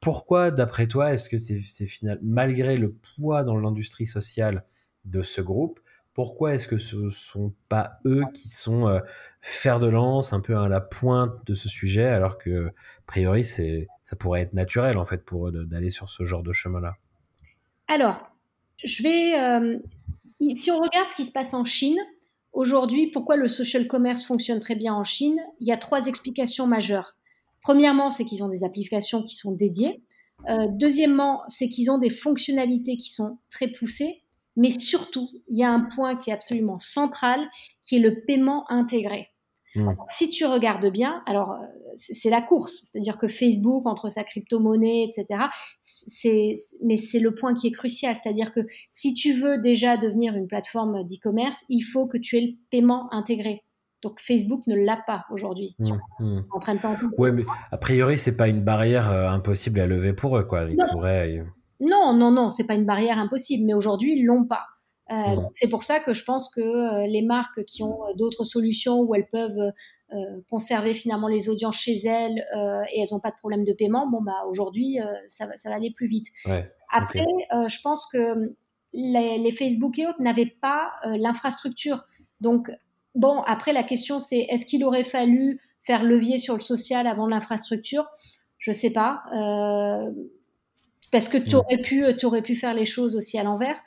Pourquoi, 0.00 0.52
d'après 0.52 0.86
toi, 0.86 1.12
est-ce 1.12 1.28
que 1.28 1.38
c'est 1.38 1.86
final 1.86 2.20
malgré 2.22 2.76
le 2.76 2.92
poids 2.92 3.42
dans 3.42 3.56
l'industrie 3.56 4.06
sociale 4.06 4.64
de 5.04 5.22
ce 5.22 5.40
groupe, 5.40 5.80
pourquoi 6.18 6.54
est-ce 6.54 6.66
que 6.66 6.78
ce 6.78 6.96
ne 6.96 7.10
sont 7.10 7.54
pas 7.68 8.00
eux 8.04 8.24
qui 8.34 8.48
sont 8.48 8.88
euh, 8.88 8.98
fer 9.40 9.78
de 9.78 9.86
lance, 9.86 10.32
un 10.32 10.40
peu 10.40 10.58
à 10.58 10.68
la 10.68 10.80
pointe 10.80 11.30
de 11.46 11.54
ce 11.54 11.68
sujet, 11.68 12.06
alors 12.06 12.38
que, 12.38 12.66
a 12.66 12.72
priori, 13.06 13.44
ça 13.44 14.16
pourrait 14.18 14.40
être 14.40 14.52
naturel, 14.52 14.98
en 14.98 15.04
fait, 15.04 15.24
pour 15.24 15.46
eux 15.46 15.52
d'aller 15.52 15.90
sur 15.90 16.10
ce 16.10 16.24
genre 16.24 16.42
de 16.42 16.50
chemin-là? 16.50 16.96
Alors, 17.86 18.32
je 18.82 19.04
vais, 19.04 19.34
si 20.56 20.72
on 20.72 20.80
regarde 20.80 21.08
ce 21.08 21.14
qui 21.14 21.24
se 21.24 21.30
passe 21.30 21.54
en 21.54 21.64
Chine, 21.64 21.98
aujourd'hui, 22.52 23.12
pourquoi 23.12 23.36
le 23.36 23.46
social 23.46 23.86
commerce 23.86 24.24
fonctionne 24.24 24.58
très 24.58 24.74
bien 24.74 24.94
en 24.94 25.04
Chine, 25.04 25.38
il 25.60 25.68
y 25.68 25.72
a 25.72 25.76
trois 25.76 26.08
explications 26.08 26.66
majeures. 26.66 27.14
Premièrement, 27.62 28.10
c'est 28.10 28.24
qu'ils 28.24 28.42
ont 28.42 28.48
des 28.48 28.64
applications 28.64 29.22
qui 29.22 29.36
sont 29.36 29.52
dédiées. 29.52 30.02
Euh, 30.50 30.66
deuxièmement, 30.68 31.42
c'est 31.46 31.68
qu'ils 31.68 31.92
ont 31.92 31.98
des 31.98 32.10
fonctionnalités 32.10 32.96
qui 32.96 33.12
sont 33.12 33.38
très 33.50 33.68
poussées. 33.68 34.24
Mais 34.58 34.72
surtout, 34.72 35.28
il 35.46 35.56
y 35.56 35.62
a 35.62 35.70
un 35.70 35.88
point 35.94 36.16
qui 36.16 36.30
est 36.30 36.32
absolument 36.32 36.80
central, 36.80 37.40
qui 37.82 37.96
est 37.96 38.00
le 38.00 38.24
paiement 38.26 38.70
intégré. 38.70 39.28
Mmh. 39.76 39.92
Si 40.08 40.28
tu 40.30 40.46
regardes 40.46 40.90
bien, 40.90 41.22
alors 41.26 41.52
euh, 41.52 41.64
c'est 41.94 42.30
la 42.30 42.42
course, 42.42 42.80
c'est-à-dire 42.82 43.18
que 43.18 43.28
Facebook 43.28 43.86
entre 43.86 44.08
sa 44.08 44.24
crypto-monnaie, 44.24 45.04
etc. 45.04 45.44
C'est, 45.80 46.54
mais 46.82 46.96
c'est 46.96 47.20
le 47.20 47.34
point 47.34 47.54
qui 47.54 47.68
est 47.68 47.72
crucial, 47.72 48.16
c'est-à-dire 48.16 48.52
que 48.52 48.60
si 48.90 49.14
tu 49.14 49.32
veux 49.32 49.60
déjà 49.60 49.96
devenir 49.96 50.34
une 50.34 50.48
plateforme 50.48 51.04
d'e-commerce, 51.04 51.64
il 51.68 51.82
faut 51.82 52.06
que 52.06 52.18
tu 52.18 52.38
aies 52.38 52.46
le 52.46 52.52
paiement 52.70 53.12
intégré. 53.12 53.62
Donc 54.02 54.20
Facebook 54.20 54.66
ne 54.66 54.74
l'a 54.74 55.00
pas 55.06 55.24
aujourd'hui. 55.30 55.76
Mmh, 55.78 55.92
mmh. 56.18 56.40
Ouais, 57.18 57.30
mais 57.30 57.44
a 57.70 57.76
priori 57.76 58.18
c'est 58.18 58.36
pas 58.36 58.48
une 58.48 58.62
barrière 58.62 59.08
euh, 59.10 59.28
impossible 59.28 59.78
à 59.78 59.86
lever 59.86 60.14
pour 60.14 60.36
eux, 60.36 60.44
quoi. 60.44 60.64
Ils 60.64 60.76
non. 60.76 60.86
pourraient. 60.92 61.44
Non, 61.80 62.12
non, 62.12 62.30
non, 62.30 62.50
c'est 62.50 62.66
pas 62.66 62.74
une 62.74 62.86
barrière 62.86 63.18
impossible, 63.18 63.64
mais 63.66 63.74
aujourd'hui 63.74 64.16
ils 64.16 64.24
l'ont 64.24 64.44
pas. 64.44 64.66
Euh, 65.10 65.14
mmh. 65.14 65.48
C'est 65.54 65.68
pour 65.68 65.84
ça 65.84 66.00
que 66.00 66.12
je 66.12 66.22
pense 66.22 66.50
que 66.50 66.60
euh, 66.60 67.06
les 67.06 67.22
marques 67.22 67.64
qui 67.64 67.82
ont 67.82 68.04
euh, 68.04 68.14
d'autres 68.14 68.44
solutions 68.44 69.00
où 69.00 69.14
elles 69.14 69.28
peuvent 69.30 69.72
euh, 70.12 70.16
conserver 70.50 70.92
finalement 70.92 71.28
les 71.28 71.48
audiences 71.48 71.78
chez 71.78 71.98
elles 72.04 72.44
et 72.92 73.00
elles 73.00 73.08
n'ont 73.12 73.20
pas 73.20 73.30
de 73.30 73.36
problème 73.36 73.64
de 73.64 73.72
paiement, 73.72 74.06
bon 74.06 74.20
bah 74.20 74.44
aujourd'hui 74.48 74.98
ça, 75.28 75.46
va, 75.46 75.56
ça 75.56 75.70
va 75.70 75.76
aller 75.76 75.92
plus 75.92 76.08
vite. 76.08 76.26
Ouais, 76.46 76.70
Après, 76.90 77.22
okay. 77.22 77.68
je 77.68 77.80
pense 77.82 78.06
que 78.12 78.54
les, 78.92 79.38
les 79.38 79.52
Facebook 79.52 79.98
et 79.98 80.06
autres 80.06 80.20
n'avaient 80.20 80.54
pas 80.60 80.92
l'infrastructure. 81.04 82.04
Donc 82.40 82.70
Bon, 83.14 83.40
après, 83.46 83.72
la 83.72 83.82
question, 83.82 84.20
c'est 84.20 84.46
est-ce 84.48 84.64
qu'il 84.64 84.84
aurait 84.84 85.02
fallu 85.02 85.60
faire 85.82 86.04
levier 86.04 86.38
sur 86.38 86.54
le 86.54 86.60
social 86.60 87.06
avant 87.08 87.26
l'infrastructure? 87.26 88.06
Je 88.58 88.70
ne 88.70 88.76
sais 88.76 88.92
pas. 88.92 89.24
Euh, 91.08 91.18
parce 91.18 91.28
que 91.28 91.38
tu 91.38 91.54
aurais, 91.56 91.78
pu, 91.78 92.04
aurais 92.24 92.42
pu 92.42 92.54
faire 92.54 92.74
les 92.74 92.84
choses 92.84 93.16
aussi 93.16 93.38
à 93.38 93.42
l'envers, 93.42 93.80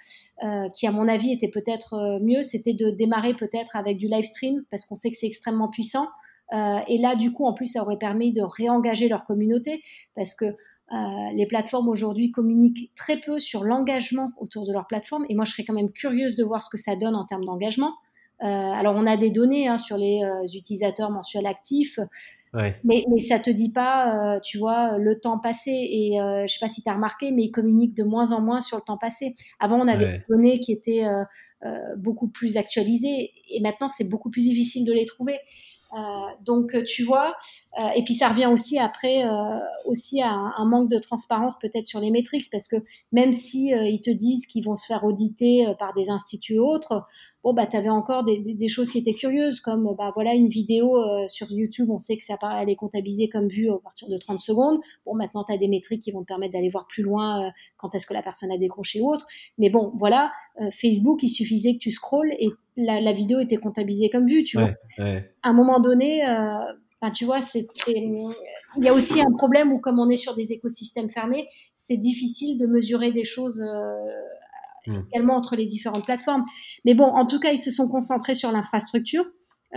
euh, 0.44 0.70
qui, 0.70 0.88
à 0.88 0.92
mon 0.92 1.08
avis, 1.08 1.32
était 1.32 1.50
peut-être 1.50 1.94
euh, 1.94 2.20
mieux. 2.22 2.44
C'était 2.44 2.74
de 2.74 2.90
démarrer 2.90 3.34
peut-être 3.34 3.76
avec 3.76 3.98
du 3.98 4.08
live 4.08 4.26
stream, 4.26 4.64
parce 4.70 4.86
qu'on 4.86 4.96
sait 4.96 5.12
que 5.12 5.18
c'est 5.18 5.28
extrêmement 5.28 5.70
puissant. 5.70 6.08
Euh, 6.54 6.80
et 6.88 6.98
là, 6.98 7.16
du 7.16 7.32
coup, 7.32 7.46
en 7.46 7.54
plus, 7.54 7.68
ça 7.68 7.82
aurait 7.82 7.98
permis 7.98 8.34
de 8.34 8.42
réengager 8.42 9.08
leur 9.08 9.24
communauté, 9.24 9.82
parce 10.16 10.36
que 10.36 10.46
euh, 10.46 11.32
les 11.34 11.46
plateformes 11.46 11.88
aujourd'hui 11.88 12.32
communiquent 12.32 12.92
très 12.96 13.18
peu 13.18 13.40
sur 13.40 13.64
l'engagement 13.64 14.32
autour 14.38 14.68
de 14.68 14.74
leur 14.74 14.88
plateforme. 14.88 15.26
Et 15.30 15.36
moi, 15.36 15.46
je 15.46 15.52
serais 15.52 15.64
quand 15.64 15.74
même 15.74 15.92
curieuse 15.92 16.36
de 16.36 16.44
voir 16.44 16.62
ce 16.62 16.70
que 16.70 16.78
ça 16.78 16.96
donne 16.96 17.16
en 17.16 17.26
termes 17.26 17.46
d'engagement. 17.46 17.94
Euh, 18.44 18.48
alors, 18.48 18.96
on 18.96 19.06
a 19.06 19.18
des 19.18 19.30
données 19.30 19.68
hein, 19.68 19.78
sur 19.78 19.98
les 19.98 20.22
euh, 20.24 20.48
utilisateurs 20.54 21.12
mensuels 21.12 21.46
actifs, 21.46 22.00
ouais. 22.54 22.76
mais, 22.84 23.06
mais 23.10 23.20
ça 23.20 23.40
te 23.40 23.50
dit 23.50 23.72
pas, 23.72 24.36
euh, 24.36 24.40
tu 24.44 24.58
vois, 24.58 24.98
le 24.98 25.20
temps 25.20 25.38
passé. 25.40 25.72
Et 25.72 26.18
je 26.18 26.52
sais 26.52 26.60
pas 26.60 26.68
si 26.68 26.82
tu 26.82 26.90
as 26.90 26.96
remarqué, 26.96 27.32
mais 27.32 27.44
ils 27.44 27.52
communiquent 27.52 27.96
de 27.96 28.04
moins 28.04 28.32
en 28.32 28.42
moins 28.42 28.62
sur 28.62 28.78
le 28.78 28.84
temps 28.84 28.98
passé. 28.98 29.36
Avant, 29.60 29.80
on 29.80 29.88
avait 29.88 30.06
Ouais. 30.06 30.18
des 30.18 30.24
données 30.30 30.60
qui 30.60 30.72
étaient 30.72 31.06
beaucoup 31.98 32.28
plus 32.28 32.58
actualisées, 32.58 33.32
et 33.50 33.62
maintenant, 33.62 33.90
c'est 33.90 34.10
beaucoup 34.10 34.32
plus 34.32 34.42
difficile 34.42 34.86
de 34.86 34.94
les 34.94 35.06
trouver. 35.06 35.40
Euh, 35.94 35.98
donc 36.46 36.72
tu 36.86 37.04
vois, 37.04 37.36
euh, 37.78 37.90
et 37.96 38.04
puis 38.06 38.14
ça 38.14 38.30
revient 38.30 38.46
aussi 38.46 38.80
après 38.80 39.26
euh, 39.26 39.60
aussi 39.84 40.22
à 40.22 40.32
un, 40.32 40.54
un 40.58 40.66
manque 40.66 40.90
de 40.90 40.98
transparence 40.98 41.60
peut-être 41.60 41.86
sur 41.86 42.00
les 42.00 42.12
métriques 42.12 42.46
parce 42.50 42.70
que 42.70 42.78
même 43.12 43.34
si 43.34 43.72
ils 43.72 44.00
te 44.00 44.10
disent 44.10 44.46
qu'ils 44.46 44.64
vont 44.64 44.78
se 44.78 44.86
faire 44.86 45.04
auditer 45.04 45.68
par 45.80 45.94
des 45.94 46.10
instituts 46.10 46.60
autres, 46.60 47.04
bon 47.44 47.54
bah 47.54 47.66
t'avais 47.66 47.90
encore 47.90 48.24
des, 48.24 48.40
des, 48.40 48.54
des, 48.54 48.68
choses 48.68 48.92
qui 48.92 49.00
étaient 49.00 49.14
curieuses 49.14 49.62
comme 49.62 49.96
bah 49.98 50.12
voilà 50.14 50.34
une 50.34 50.48
vidéo 50.48 50.96
sur 51.28 51.52
YouTube, 51.52 51.90
on 51.90 52.00
sait 52.00 52.18
que 52.18 52.24
ça 52.24 52.38
elle 52.60 52.70
est 52.70 52.76
comptabilisée 52.76 53.30
comme 53.30 53.48
vue 53.48 53.72
à 53.72 53.78
partir 53.84 54.10
de 54.10 54.18
30 54.18 54.42
secondes. 54.42 54.80
Bon 55.06 55.16
maintenant 55.16 55.44
tu 55.44 55.54
as 55.54 55.58
des 55.58 55.68
métriques 55.68 56.02
qui 56.02 56.12
vont 56.12 56.22
te 56.22 56.28
permettre 56.28 56.54
d'aller 56.54 56.70
voir 56.70 56.88
plus 56.88 57.04
loin 57.04 57.52
quand 57.78 57.96
est-ce 57.96 58.06
que 58.06 58.14
la 58.14 58.22
personne 58.22 58.52
a 58.52 58.58
décroché 58.58 59.02
ou 59.02 59.12
autre. 59.12 59.28
Mais 59.58 59.70
bon 59.70 59.92
voilà, 59.98 60.32
Facebook 60.72 61.24
il 61.24 61.30
suffisait 61.30 61.74
que 61.74 61.80
tu 61.80 61.92
scrolles 61.92 62.34
et 62.40 62.50
la, 62.78 63.02
la, 63.02 63.14
vidéo 63.14 63.40
était 63.40 63.58
comptabilisée 63.58 64.10
comme 64.10 64.28
vue, 64.28 64.44
tu 64.44 64.58
ouais, 64.58 64.76
vois. 64.98 65.06
Ouais. 65.06 65.32
À 65.44 65.50
un 65.50 65.54
moment 65.54 65.80
donné, 65.80 66.26
euh, 66.26 66.58
enfin, 67.02 67.12
tu 67.12 67.26
vois, 67.26 67.42
c'est, 67.42 67.68
il 67.88 68.30
y 68.78 68.88
a 68.88 68.94
aussi 68.94 69.22
un 69.22 69.32
problème 69.38 69.72
où, 69.72 69.80
comme 69.80 70.00
on 70.00 70.10
est 70.10 70.18
sur 70.18 70.36
des 70.36 70.52
écosystèmes 70.52 71.10
fermés, 71.10 71.48
c'est 71.76 71.98
difficile 71.98 72.58
de 72.58 72.66
mesurer 72.68 73.12
des 73.12 73.24
choses 73.24 73.62
euh, 73.62 73.96
mmh. 74.88 75.00
également 75.12 75.36
entre 75.36 75.56
les 75.56 75.66
différentes 75.66 76.06
plateformes. 76.06 76.46
Mais 76.86 76.94
bon, 76.94 77.06
en 77.06 77.26
tout 77.26 77.40
cas, 77.40 77.52
ils 77.52 77.62
se 77.62 77.72
sont 77.72 77.88
concentrés 77.88 78.36
sur 78.36 78.52
l'infrastructure, 78.52 79.26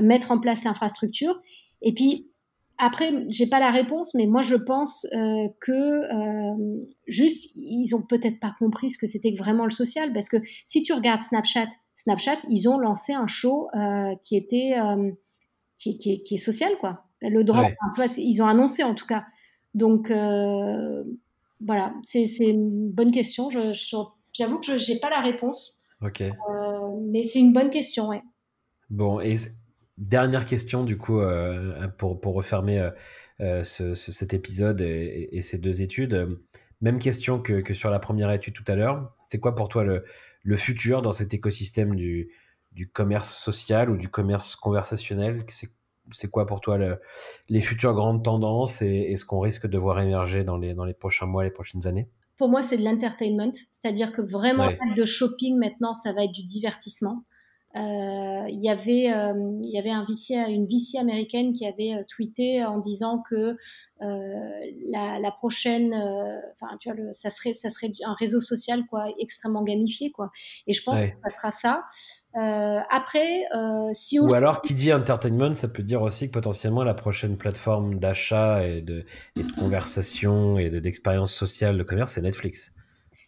mettre 0.01 0.31
en 0.33 0.39
place 0.39 0.65
l'infrastructure. 0.65 1.41
Et 1.83 1.93
puis, 1.93 2.31
après, 2.79 3.13
j'ai 3.29 3.47
pas 3.47 3.61
la 3.61 3.71
réponse, 3.71 4.15
mais 4.15 4.27
moi 4.27 4.43
je 4.43 4.57
pense 4.57 5.07
euh, 5.13 5.49
que 5.61 5.73
euh, 5.73 6.87
juste 7.07 7.53
ils 7.55 7.95
ont 7.95 8.03
peut-être 8.03 8.41
pas 8.41 8.55
compris 8.59 8.91
ce 8.91 8.99
que 8.99 9.07
c'était 9.07 9.31
vraiment 9.31 9.65
le 9.65 9.71
social, 9.71 10.13
parce 10.13 10.29
que 10.29 10.39
si 10.67 10.83
tu 10.83 10.93
regardes 10.93 11.23
Snapchat, 11.23 11.69
Snapchat, 11.95 12.39
ils 12.51 12.69
ont 12.69 12.79
lancé 12.79 13.13
un 13.13 13.29
show 13.29 13.69
euh, 13.77 14.17
qui 14.23 14.37
était 14.37 14.75
qui, 15.77 15.99
qui, 15.99 16.23
qui, 16.23 16.35
est 16.35 16.39
social 16.39 16.73
quoi. 16.81 17.05
Le 17.21 17.45
drop, 17.45 17.63
ouais. 17.63 17.77
enfin, 17.93 18.13
ils 18.19 18.43
ont 18.43 18.47
annoncé 18.47 18.83
en 18.83 18.95
tout 18.95 19.07
cas. 19.07 19.25
Donc 19.75 20.09
voilà, 21.65 21.95
c'est 22.03 22.27
une 22.41 22.91
bonne 22.91 23.13
question. 23.13 23.51
J'avoue 24.35 24.59
que 24.59 24.77
je 24.77 24.93
n'ai 24.93 24.99
pas 24.99 25.11
la 25.11 25.21
réponse. 25.21 25.81
Ok. 26.03 26.21
Euh, 26.21 26.31
mais 27.11 27.25
c'est 27.25 27.39
une 27.39 27.53
bonne 27.53 27.71
question, 27.71 28.09
ouais. 28.09 28.23
Bon 28.91 29.21
et 29.21 29.37
dernière 29.97 30.45
question 30.45 30.85
du 30.85 30.99
coup 30.99 31.21
euh, 31.21 31.89
pour, 31.97 32.21
pour 32.21 32.35
refermer 32.35 32.91
euh, 33.41 33.63
ce, 33.63 33.95
ce, 33.95 34.13
cet 34.13 34.35
épisode 34.35 34.81
et, 34.81 35.29
et, 35.33 35.41
ces 35.41 35.59
deux 35.59 35.83
études. 35.83 36.39
Même 36.81 36.99
question 36.99 37.41
que, 37.41 37.61
que 37.61 37.73
sur 37.73 37.91
la 37.91 37.99
première 37.99 38.31
étude 38.31 38.55
tout 38.55 38.65
à 38.67 38.75
l'heure. 38.75 39.15
C'est 39.23 39.39
quoi 39.39 39.55
pour 39.55 39.69
toi 39.69 39.85
le 39.85 40.05
le 40.43 40.57
futur 40.57 41.01
dans 41.01 41.13
cet 41.13 41.33
écosystème 41.33 41.97
du, 41.97 42.31
du 42.73 42.91
commerce 42.91 43.35
social 43.35 43.89
ou 43.89 43.97
du 43.97 44.09
commerce 44.09 44.57
conversationnel? 44.57 45.47
C'est 46.11 46.31
quoi 46.31 46.45
pour 46.45 46.61
toi 46.61 46.77
le, 46.77 47.01
les 47.49 47.63
futures 47.63 47.95
grandes 47.95 48.23
tendances 48.23 48.83
et, 48.83 49.11
et 49.11 49.17
ce 49.17 49.25
qu'on 49.25 49.41
risque 49.41 49.67
de 49.67 49.79
voir 49.79 49.99
émerger 50.01 50.45
dans 50.45 50.59
les, 50.59 50.75
dans 50.75 50.85
les 50.85 50.93
prochains 50.93 51.25
mois, 51.25 51.45
les 51.45 51.51
prochaines 51.51 51.87
années? 51.87 52.11
Pour 52.37 52.49
moi, 52.49 52.63
c'est 52.63 52.77
de 52.77 52.85
l'entertainment, 52.85 53.53
c'est-à-dire 53.71 54.13
que 54.13 54.23
vraiment, 54.23 54.67
ouais. 54.67 54.79
de 54.97 55.05
shopping 55.05 55.57
maintenant, 55.59 55.95
ça 55.95 56.13
va 56.13 56.25
être 56.25 56.33
du 56.33 56.43
divertissement. 56.43 57.25
Euh, 57.77 58.45
il 58.49 58.63
y 58.63 58.69
avait 58.69 59.13
euh, 59.13 59.33
il 59.65 59.71
y 59.71 59.79
avait 59.79 59.91
un 59.91 60.07
VC, 60.09 60.35
une 60.49 60.67
VC 60.67 60.97
américaine 60.97 61.53
qui 61.53 61.67
avait 61.67 61.95
euh, 61.95 62.05
tweeté 62.09 62.65
en 62.65 62.79
disant 62.79 63.23
que 63.29 63.57
la, 64.01 65.19
la, 65.19 65.31
prochaine 65.31 65.95
enfin 65.95 66.77
tu 66.79 66.91
vois 66.91 66.99
le, 66.99 67.09
ça 67.15 67.31
serait 67.31 67.55
ça 67.55 67.71
serait 67.71 67.91
un 68.05 68.13
réseau 68.13 68.39
social 68.39 68.83
quoi 68.91 69.07
extrêmement 69.19 69.63
gamifié 69.63 70.13
quoi. 70.13 70.31
Et 70.67 70.75
je 70.75 70.83
pense 70.83 71.01
ouais. 71.01 71.13
que 71.13 71.31
ça 71.31 71.51
sera 71.51 71.51
ça. 71.51 72.85
Après 72.91 73.45
si 73.95 74.21
on 74.21 74.27
ou 74.27 74.35
alors 74.35 74.61
qui 74.61 74.75
dit 74.75 74.93
entertainment 74.93 75.55
ça 75.55 75.69
peut 75.69 75.83
dire 75.83 76.03
aussi 76.03 76.27
que 76.27 76.33
potentiellement 76.33 76.85
la 76.85 76.93
prochaine 76.93 77.39
plateforme 77.39 77.99
d'achat 77.99 78.67
et 78.67 78.83
de, 78.83 79.07
et 79.39 79.43
de 79.43 79.53
conversation 79.53 80.59
et 80.59 80.69
d'expérience 80.69 81.33
sociale 81.33 81.79
de 81.79 81.83
commerce 81.83 82.13
c'est 82.13 82.23
Netflix 82.23 82.75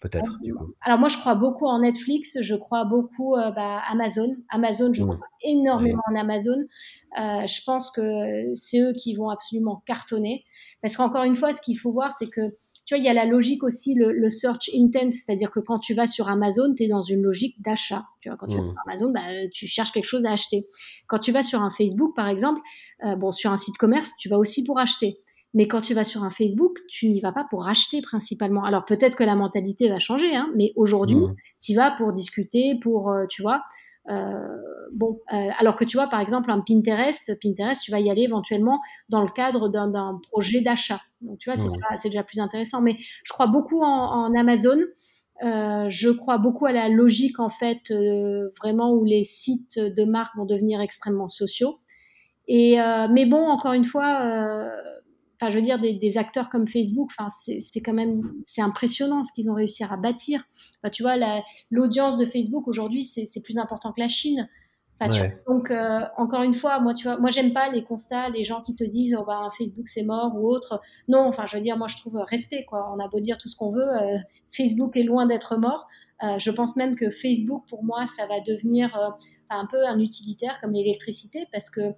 peut-être 0.08 0.38
coup. 0.38 0.74
Alors 0.82 0.98
moi 0.98 1.08
je 1.08 1.16
crois 1.18 1.34
beaucoup 1.34 1.66
en 1.66 1.80
Netflix, 1.80 2.38
je 2.40 2.54
crois 2.54 2.84
beaucoup 2.84 3.34
euh, 3.36 3.50
bah, 3.50 3.82
Amazon. 3.90 4.36
Amazon, 4.50 4.92
je 4.92 5.02
mmh. 5.02 5.06
crois 5.06 5.20
énormément 5.42 6.02
oui. 6.08 6.16
en 6.16 6.20
Amazon. 6.20 6.58
Euh, 7.18 7.46
je 7.46 7.64
pense 7.64 7.90
que 7.90 8.54
c'est 8.54 8.80
eux 8.80 8.92
qui 8.92 9.14
vont 9.14 9.30
absolument 9.30 9.82
cartonner. 9.86 10.44
Parce 10.82 10.96
qu'encore 10.96 11.24
une 11.24 11.36
fois, 11.36 11.52
ce 11.52 11.60
qu'il 11.60 11.78
faut 11.78 11.92
voir, 11.92 12.12
c'est 12.12 12.28
que 12.28 12.42
tu 12.86 12.94
vois, 12.94 12.98
il 12.98 13.04
y 13.04 13.08
a 13.08 13.12
la 13.12 13.24
logique 13.24 13.64
aussi, 13.64 13.94
le, 13.94 14.12
le 14.12 14.30
search 14.30 14.70
intent, 14.72 15.10
c'est-à-dire 15.10 15.50
que 15.50 15.58
quand 15.58 15.80
tu 15.80 15.92
vas 15.92 16.06
sur 16.06 16.28
Amazon, 16.28 16.72
tu 16.72 16.84
es 16.84 16.88
dans 16.88 17.02
une 17.02 17.20
logique 17.20 17.60
d'achat. 17.60 18.06
Tu 18.20 18.28
vois, 18.28 18.38
quand 18.38 18.46
tu 18.46 18.56
vas 18.56 18.62
sur 18.62 18.74
Amazon, 18.86 19.10
bah, 19.10 19.48
tu 19.52 19.66
cherches 19.66 19.90
quelque 19.90 20.06
chose 20.06 20.24
à 20.24 20.30
acheter. 20.30 20.68
Quand 21.08 21.18
tu 21.18 21.32
vas 21.32 21.42
sur 21.42 21.62
un 21.62 21.70
Facebook, 21.70 22.14
par 22.14 22.28
exemple, 22.28 22.60
euh, 23.04 23.16
bon, 23.16 23.32
sur 23.32 23.50
un 23.50 23.56
site 23.56 23.76
commerce, 23.76 24.12
tu 24.20 24.28
vas 24.28 24.38
aussi 24.38 24.62
pour 24.62 24.78
acheter. 24.78 25.20
Mais 25.56 25.66
quand 25.66 25.80
tu 25.80 25.94
vas 25.94 26.04
sur 26.04 26.22
un 26.22 26.30
Facebook, 26.30 26.78
tu 26.86 27.08
n'y 27.08 27.20
vas 27.20 27.32
pas 27.32 27.46
pour 27.48 27.66
acheter 27.66 28.02
principalement. 28.02 28.62
Alors 28.64 28.84
peut-être 28.84 29.16
que 29.16 29.24
la 29.24 29.34
mentalité 29.34 29.88
va 29.88 29.98
changer, 29.98 30.36
hein, 30.36 30.50
mais 30.54 30.72
aujourd'hui, 30.76 31.16
mmh. 31.16 31.34
tu 31.60 31.74
vas 31.74 31.90
pour 31.90 32.12
discuter, 32.12 32.78
pour, 32.80 33.10
euh, 33.10 33.24
tu 33.26 33.40
vois, 33.40 33.62
euh, 34.10 34.38
bon, 34.92 35.18
euh, 35.32 35.48
alors 35.58 35.76
que 35.76 35.84
tu 35.84 35.96
vois, 35.96 36.08
par 36.08 36.20
exemple, 36.20 36.50
un 36.50 36.60
Pinterest, 36.60 37.32
Pinterest, 37.42 37.80
tu 37.80 37.90
vas 37.90 38.00
y 38.00 38.10
aller 38.10 38.24
éventuellement 38.24 38.80
dans 39.08 39.22
le 39.22 39.30
cadre 39.30 39.70
d'un 39.70 40.20
projet 40.30 40.60
d'achat. 40.60 41.00
Donc 41.22 41.38
tu 41.38 41.50
vois, 41.50 41.58
c'est 41.58 41.68
mmh. 41.68 42.10
déjà, 42.10 42.22
plus 42.22 42.38
intéressant. 42.38 42.82
Mais 42.82 42.98
je 43.24 43.32
crois 43.32 43.46
beaucoup 43.46 43.82
en, 43.82 44.26
en 44.26 44.34
Amazon. 44.34 44.78
Euh, 45.42 45.86
je 45.88 46.10
crois 46.10 46.36
beaucoup 46.36 46.66
à 46.66 46.72
la 46.72 46.90
logique 46.90 47.40
en 47.40 47.50
fait, 47.50 47.90
euh, 47.90 48.50
vraiment 48.60 48.92
où 48.92 49.04
les 49.04 49.24
sites 49.24 49.78
de 49.78 50.04
marque 50.04 50.36
vont 50.36 50.46
devenir 50.46 50.82
extrêmement 50.82 51.28
sociaux. 51.28 51.78
Et 52.46 52.76
mais 53.10 53.26
bon, 53.26 53.44
encore 53.48 53.72
une 53.72 53.84
fois 53.84 54.70
enfin, 55.40 55.50
je 55.50 55.56
veux 55.56 55.62
dire, 55.62 55.78
des, 55.78 56.18
acteurs 56.18 56.48
comme 56.48 56.66
Facebook, 56.66 57.10
enfin, 57.18 57.28
c'est 57.30 57.80
quand 57.80 57.92
même, 57.92 58.32
c'est 58.44 58.62
impressionnant 58.62 59.24
ce 59.24 59.32
qu'ils 59.32 59.50
ont 59.50 59.54
réussi 59.54 59.84
à 59.84 59.96
bâtir. 59.96 60.42
Enfin, 60.82 60.90
tu 60.90 61.02
vois, 61.02 61.14
l'audience 61.70 62.16
de 62.16 62.24
Facebook 62.24 62.66
aujourd'hui, 62.68 63.04
c'est 63.04 63.42
plus 63.42 63.58
important 63.58 63.92
que 63.92 64.00
la 64.00 64.08
Chine. 64.08 64.48
donc, 65.46 65.70
euh, 65.70 66.00
encore 66.16 66.42
une 66.42 66.54
fois, 66.54 66.80
moi, 66.80 66.94
tu 66.94 67.04
vois, 67.06 67.18
moi, 67.18 67.30
j'aime 67.30 67.52
pas 67.52 67.70
les 67.70 67.84
constats, 67.84 68.30
les 68.30 68.44
gens 68.44 68.62
qui 68.62 68.74
te 68.74 68.84
disent, 68.84 69.14
oh, 69.18 69.24
bah, 69.26 69.48
Facebook, 69.56 69.88
c'est 69.88 70.04
mort 70.04 70.32
ou 70.34 70.48
autre. 70.48 70.80
Non, 71.08 71.20
enfin, 71.20 71.44
je 71.46 71.56
veux 71.56 71.62
dire, 71.62 71.76
moi, 71.76 71.86
je 71.86 71.96
trouve 71.96 72.16
respect, 72.16 72.64
quoi. 72.66 72.90
On 72.94 73.04
a 73.04 73.08
beau 73.08 73.20
dire 73.20 73.36
tout 73.36 73.48
ce 73.48 73.56
qu'on 73.56 73.72
veut, 73.72 73.88
euh, 73.88 74.16
Facebook 74.50 74.96
est 74.96 75.02
loin 75.02 75.26
d'être 75.26 75.56
mort. 75.58 75.86
Euh, 76.22 76.38
je 76.38 76.50
pense 76.50 76.76
même 76.76 76.96
que 76.96 77.10
Facebook, 77.10 77.64
pour 77.68 77.84
moi, 77.84 78.06
ça 78.06 78.26
va 78.26 78.40
devenir 78.40 79.16
un 79.50 79.66
peu 79.66 79.84
un 79.86 79.98
utilitaire 79.98 80.58
comme 80.60 80.72
l'électricité 80.72 81.46
parce 81.52 81.70
que, 81.70 81.92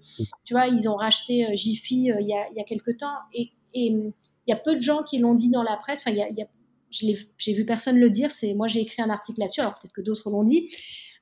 tu 0.44 0.54
vois, 0.54 0.66
ils 0.66 0.88
ont 0.88 0.96
racheté 0.96 1.46
Jiffy 1.56 2.10
il 2.20 2.26
y, 2.26 2.34
a, 2.34 2.48
il 2.50 2.56
y 2.56 2.60
a 2.60 2.64
quelques 2.64 2.98
temps 2.98 3.16
et, 3.32 3.52
il 3.74 4.12
y 4.46 4.52
a 4.52 4.56
peu 4.56 4.76
de 4.76 4.80
gens 4.80 5.02
qui 5.02 5.18
l'ont 5.18 5.34
dit 5.34 5.50
dans 5.50 5.62
la 5.62 5.76
presse. 5.76 6.00
Enfin, 6.00 6.10
il 6.10 6.16
y 6.16 6.22
a, 6.22 6.28
il 6.30 6.38
y 6.38 6.42
a 6.42 6.46
j'ai 6.90 7.52
vu 7.52 7.66
personne 7.66 7.98
le 7.98 8.10
dire. 8.10 8.30
C'est 8.30 8.54
moi, 8.54 8.68
j'ai 8.68 8.80
écrit 8.80 9.02
un 9.02 9.10
article 9.10 9.40
là-dessus. 9.40 9.60
Alors 9.60 9.78
peut-être 9.78 9.92
que 9.92 10.00
d'autres 10.00 10.30
l'ont 10.30 10.44
dit. 10.44 10.70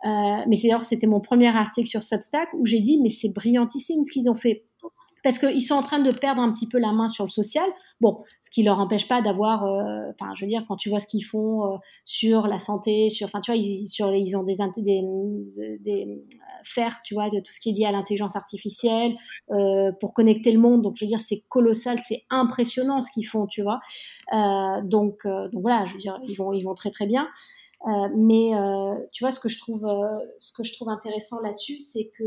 Euh, 0.04 0.44
mais 0.46 0.56
c'est 0.56 0.70
c'était 0.84 1.06
mon 1.06 1.20
premier 1.20 1.48
article 1.48 1.88
sur 1.88 2.02
Substack 2.02 2.48
où 2.52 2.66
j'ai 2.66 2.80
dit 2.80 3.00
mais 3.02 3.08
c'est 3.08 3.30
brillantissime 3.30 4.04
ce 4.04 4.12
qu'ils 4.12 4.28
ont 4.28 4.34
fait 4.34 4.65
parce 5.26 5.40
qu'ils 5.40 5.62
sont 5.62 5.74
en 5.74 5.82
train 5.82 5.98
de 5.98 6.12
perdre 6.12 6.40
un 6.40 6.52
petit 6.52 6.68
peu 6.68 6.78
la 6.78 6.92
main 6.92 7.08
sur 7.08 7.24
le 7.24 7.30
social. 7.30 7.68
Bon, 8.00 8.22
ce 8.42 8.48
qui 8.48 8.62
leur 8.62 8.78
empêche 8.78 9.08
pas 9.08 9.22
d'avoir, 9.22 9.64
euh, 9.64 10.12
enfin, 10.14 10.32
je 10.36 10.44
veux 10.44 10.48
dire, 10.48 10.64
quand 10.68 10.76
tu 10.76 10.88
vois 10.88 11.00
ce 11.00 11.08
qu'ils 11.08 11.24
font 11.24 11.64
euh, 11.64 11.76
sur 12.04 12.46
la 12.46 12.60
santé, 12.60 13.10
sur, 13.10 13.26
enfin, 13.26 13.40
tu 13.40 13.50
vois, 13.50 13.58
ils, 13.60 14.36
ont 14.36 14.44
des, 14.44 14.56
des, 14.76 15.78
des 15.80 16.24
faire, 16.62 17.00
tu 17.02 17.14
vois, 17.14 17.28
de 17.28 17.40
tout 17.40 17.52
ce 17.52 17.58
qui 17.58 17.70
est 17.70 17.72
lié 17.72 17.86
à 17.86 17.90
l'intelligence 17.90 18.36
artificielle 18.36 19.16
pour 20.00 20.14
connecter 20.14 20.52
le 20.52 20.60
monde. 20.60 20.82
Donc, 20.82 20.94
je 20.96 21.04
veux 21.04 21.08
dire, 21.08 21.18
c'est 21.18 21.42
colossal, 21.48 21.98
c'est 22.06 22.22
impressionnant 22.30 23.02
ce 23.02 23.10
qu'ils 23.10 23.26
font, 23.26 23.48
tu 23.48 23.62
vois. 23.62 23.80
donc, 24.84 25.26
donc 25.26 25.60
voilà, 25.60 25.86
je 25.86 25.92
veux 25.94 25.98
dire, 25.98 26.20
ils 26.28 26.36
vont, 26.36 26.52
ils 26.52 26.62
vont 26.62 26.74
très 26.74 26.90
très 26.90 27.06
bien. 27.06 27.26
Euh, 27.86 28.08
mais 28.16 28.54
euh, 28.54 28.94
tu 29.12 29.22
vois, 29.22 29.30
ce 29.30 29.38
que 29.38 29.48
je 29.48 29.58
trouve, 29.58 29.84
euh, 29.86 30.18
ce 30.38 30.52
que 30.52 30.64
je 30.64 30.72
trouve 30.72 30.88
intéressant 30.88 31.40
là-dessus, 31.40 31.78
c'est 31.78 32.10
que 32.16 32.24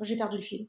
j'ai 0.00 0.16
perdu 0.16 0.36
le 0.36 0.42
fil. 0.42 0.68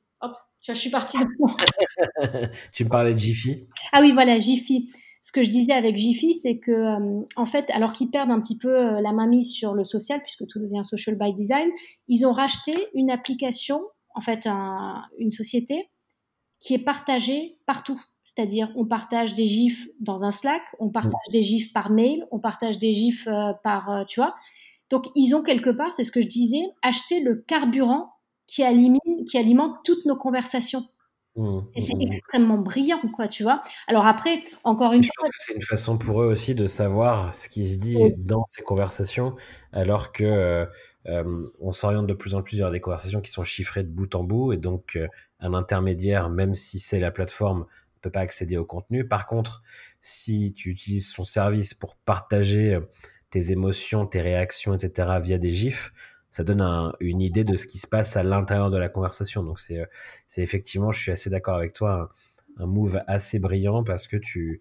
Je 0.68 0.74
suis 0.74 0.90
partie. 0.90 1.18
tu 2.74 2.86
me 2.86 2.90
parlais 2.90 3.14
de 3.14 3.20
Jiffy 3.20 3.68
Ah 3.92 4.02
oui, 4.02 4.12
voilà, 4.14 4.40
Jiffy. 4.40 4.90
Ce 5.22 5.32
que 5.32 5.44
je 5.44 5.50
disais 5.50 5.74
avec 5.74 5.98
Jiffy, 5.98 6.36
c'est 6.36 6.58
que, 6.58 7.24
en 7.36 7.46
fait, 7.46 7.70
alors 7.72 7.94
qu'ils 7.94 8.10
perdent 8.12 8.32
un 8.32 8.40
petit 8.40 8.58
peu 8.58 9.00
la 9.02 9.12
mainmise 9.12 9.52
sur 9.52 9.74
le 9.74 9.84
social, 9.84 10.22
puisque 10.22 10.46
tout 10.48 10.60
devient 10.60 10.84
social 10.84 11.18
by 11.18 11.34
design, 11.34 11.70
ils 12.08 12.26
ont 12.26 12.32
racheté 12.32 12.74
une 12.94 13.10
application, 13.10 13.82
en 14.14 14.22
fait, 14.22 14.48
une 15.18 15.32
société 15.32 15.90
qui 16.60 16.74
est 16.74 16.84
partagée 16.84 17.58
partout. 17.66 18.00
C'est-à-dire, 18.24 18.72
on 18.76 18.86
partage 18.86 19.36
des 19.36 19.46
gifs 19.46 19.88
dans 20.00 20.24
un 20.24 20.32
Slack, 20.32 20.64
on 20.80 20.90
partage 20.90 21.32
des 21.32 21.42
gifs 21.42 21.72
par 21.74 21.90
mail, 21.90 22.26
on 22.32 22.40
partage 22.40 22.80
des 22.80 22.92
gifs 22.92 23.28
euh, 23.28 23.54
par, 23.64 23.90
euh, 23.90 24.04
tu 24.06 24.20
vois. 24.20 24.36
Donc, 24.90 25.06
ils 25.16 25.34
ont 25.36 25.42
quelque 25.42 25.70
part, 25.70 25.94
c'est 25.94 26.04
ce 26.04 26.12
que 26.12 26.22
je 26.22 26.28
disais, 26.28 26.64
acheté 26.82 27.22
le 27.22 27.36
carburant 27.36 28.10
qui 28.48 28.64
alimente, 28.64 29.26
qui 29.28 29.38
alimente 29.38 29.78
toutes 29.84 30.06
nos 30.06 30.16
conversations. 30.16 30.86
Mm, 31.36 31.60
c'est 31.78 31.96
mm, 31.96 32.02
extrêmement 32.02 32.58
brillant, 32.58 33.02
quoi, 33.16 33.28
tu 33.28 33.44
vois. 33.44 33.62
Alors 33.88 34.06
après, 34.06 34.44
encore 34.64 34.94
une 34.94 35.04
fois. 35.04 35.12
Je 35.22 35.28
que 35.28 35.36
c'est 35.38 35.54
une 35.54 35.62
façon 35.62 35.98
pour 35.98 36.22
eux 36.22 36.28
aussi 36.28 36.56
de 36.56 36.66
savoir 36.66 37.34
ce 37.34 37.50
qui 37.50 37.68
se 37.68 37.80
dit 37.80 37.98
dans 38.18 38.46
ces 38.46 38.64
conversations, 38.64 39.36
alors 39.74 40.12
que 40.12 40.68
euh, 41.08 41.50
on 41.60 41.72
s'oriente 41.72 42.08
de 42.08 42.14
plus 42.14 42.36
en 42.36 42.42
plus 42.42 42.60
vers 42.60 42.72
des 42.72 42.80
conversations 42.80 43.22
qui 43.22 43.32
sont 43.32 43.44
chiffrées 43.44 43.84
de 43.84 43.90
bout 43.90 44.16
en 44.16 44.24
bout, 44.24 44.54
et 44.54 44.58
donc 44.58 44.98
un 45.40 45.54
intermédiaire, 45.54 46.30
même 46.30 46.56
si 46.56 46.80
c'est 46.80 47.00
la 47.00 47.12
plateforme, 47.12 47.66
pas 48.10 48.22
accéder 48.22 48.58
au 48.58 48.66
contenu. 48.66 49.08
Par 49.08 49.26
contre, 49.26 49.64
si 50.02 50.54
tu 50.54 50.70
utilises 50.70 51.10
son 51.10 51.24
service 51.24 51.74
pour 51.74 51.96
partager 51.96 52.76
euh, 52.76 52.82
tes 53.30 53.52
émotions, 53.52 54.06
tes 54.06 54.22
réactions, 54.22 54.74
etc. 54.74 55.20
via 55.22 55.38
des 55.38 55.52
gifs, 55.52 55.94
ça 56.36 56.44
donne 56.44 56.92
une 57.00 57.22
idée 57.22 57.46
de 57.46 57.56
ce 57.56 57.66
qui 57.66 57.78
se 57.78 57.88
passe 57.88 58.18
à 58.18 58.24
l'intérieur 58.24 58.70
de 58.70 58.78
la 58.78 58.90
conversation. 58.90 59.42
Donc 59.42 59.58
c'est, 59.58 59.80
euh, 59.80 59.86
effectivement, 60.36 60.92
je 60.92 61.00
suis 61.00 61.12
assez 61.12 61.30
d'accord 61.30 61.56
avec 61.56 61.72
toi, 61.72 62.10
un, 62.58 62.66
move 62.66 63.02
assez 63.08 63.40
brillant 63.40 63.86
parce 63.86 64.06
que 64.06 64.18
tu, 64.18 64.60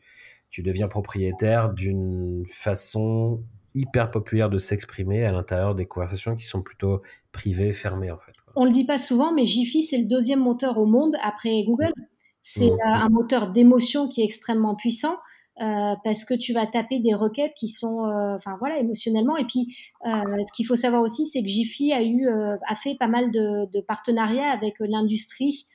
tu 0.51 0.63
deviens 0.63 0.87
propriétaire 0.87 1.73
d'une 1.73 2.45
façon 2.47 3.43
hyper 3.75 4.13
populaire 4.13 4.51
de 4.51 4.59
s'exprimer 4.59 5.25
à 5.25 5.33
l'intérieur 5.33 5.75
des 5.75 5.85
conversations 5.85 6.37
qui 6.37 6.45
sont 6.45 6.63
plutôt 6.63 7.03
privées, 7.33 7.73
fermées 7.73 8.13
en 8.13 8.19
fait. 8.19 8.35
On 8.55 8.65
le 8.65 8.71
dit 8.71 8.87
pas 8.87 9.01
souvent, 9.01 9.35
mais 9.35 9.45
Jiffy 9.45 9.83
c'est 9.83 9.99
le 9.99 10.05
deuxième 10.05 10.39
moteur 10.39 10.79
au 10.79 10.87
monde 10.87 11.17
après 11.25 11.65
Google. 11.65 11.93
C'est 12.41 12.71
mmh. 12.71 12.79
un 12.85 13.09
moteur 13.09 13.51
d'émotion 13.51 14.09
qui 14.09 14.21
est 14.21 14.25
extrêmement 14.25 14.77
puissant. 14.77 15.17
Euh, 15.61 15.95
parce 16.03 16.25
que 16.25 16.35
tu 16.35 16.53
vas 16.53 16.67
taper 16.67 16.99
des 16.99 17.15
requêtes 17.15 17.55
qui 17.55 17.69
sont, 17.69 18.05
euh, 18.05 18.37
enfin 18.37 18.57
voilà, 18.59 18.79
émotionnellement. 18.79 19.37
Et 19.37 19.45
puis, 19.45 19.77
euh, 20.05 20.09
ce 20.11 20.53
qu'il 20.53 20.67
faut 20.67 20.75
savoir 20.75 21.03
aussi, 21.03 21.27
c'est 21.27 21.43
que 21.43 21.49
Jiffy 21.49 21.93
a 21.93 22.03
eu, 22.03 22.27
a 22.29 22.75
fait 22.75 22.97
pas 22.97 23.07
mal 23.07 23.31
de, 23.31 23.71
de 23.71 23.81
partenariats 23.81 24.51
avec 24.51 24.75
l'industrie 24.81 25.67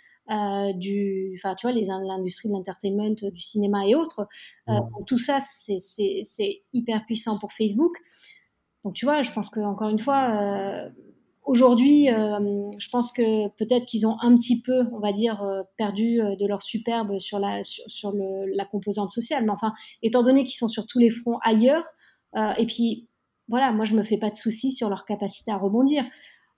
du, 0.76 1.34
enfin 1.40 1.56
tu 1.56 1.66
vois, 1.66 1.72
les 1.72 1.86
l'industrie 1.86 2.50
de 2.50 2.54
l'entertainment, 2.54 3.16
du 3.32 3.42
cinéma 3.42 3.88
et 3.88 3.96
autres. 3.96 4.28
Mmh. 4.68 4.80
tout 5.08 5.18
ça, 5.18 5.40
c'est 5.40 6.62
hyper 6.74 7.06
puissant 7.06 7.40
pour 7.40 7.52
Facebook. 7.52 7.96
Donc 8.84 8.94
tu 8.94 9.06
vois, 9.06 9.24
je 9.24 9.32
pense 9.32 9.50
que 9.50 9.60
encore 9.60 9.90
une 9.90 9.98
fois 9.98 10.92
Aujourd'hui, 11.50 12.12
euh, 12.12 12.70
je 12.78 12.90
pense 12.90 13.12
que 13.12 13.48
peut-être 13.58 13.88
qu'ils 13.88 14.06
ont 14.06 14.18
un 14.22 14.36
petit 14.36 14.62
peu, 14.62 14.84
on 14.94 15.00
va 15.00 15.12
dire, 15.12 15.42
euh, 15.42 15.64
perdu 15.78 16.22
euh, 16.22 16.36
de 16.36 16.46
leur 16.46 16.62
superbe 16.62 17.18
sur 17.18 17.40
la, 17.40 17.64
sur, 17.64 18.14
la 18.14 18.66
composante 18.66 19.10
sociale. 19.10 19.46
Mais 19.46 19.50
enfin, 19.50 19.74
étant 20.04 20.22
donné 20.22 20.44
qu'ils 20.44 20.60
sont 20.60 20.68
sur 20.68 20.86
tous 20.86 21.00
les 21.00 21.10
fronts 21.10 21.40
ailleurs, 21.42 21.84
et 22.60 22.68
puis 22.68 23.08
voilà, 23.48 23.72
moi 23.72 23.86
je 23.86 23.96
me 23.96 24.04
fais 24.04 24.18
pas 24.18 24.30
de 24.30 24.36
soucis 24.36 24.72
sur 24.72 24.90
leur 24.90 25.06
capacité 25.06 25.50
à 25.50 25.58
rebondir. 25.58 26.06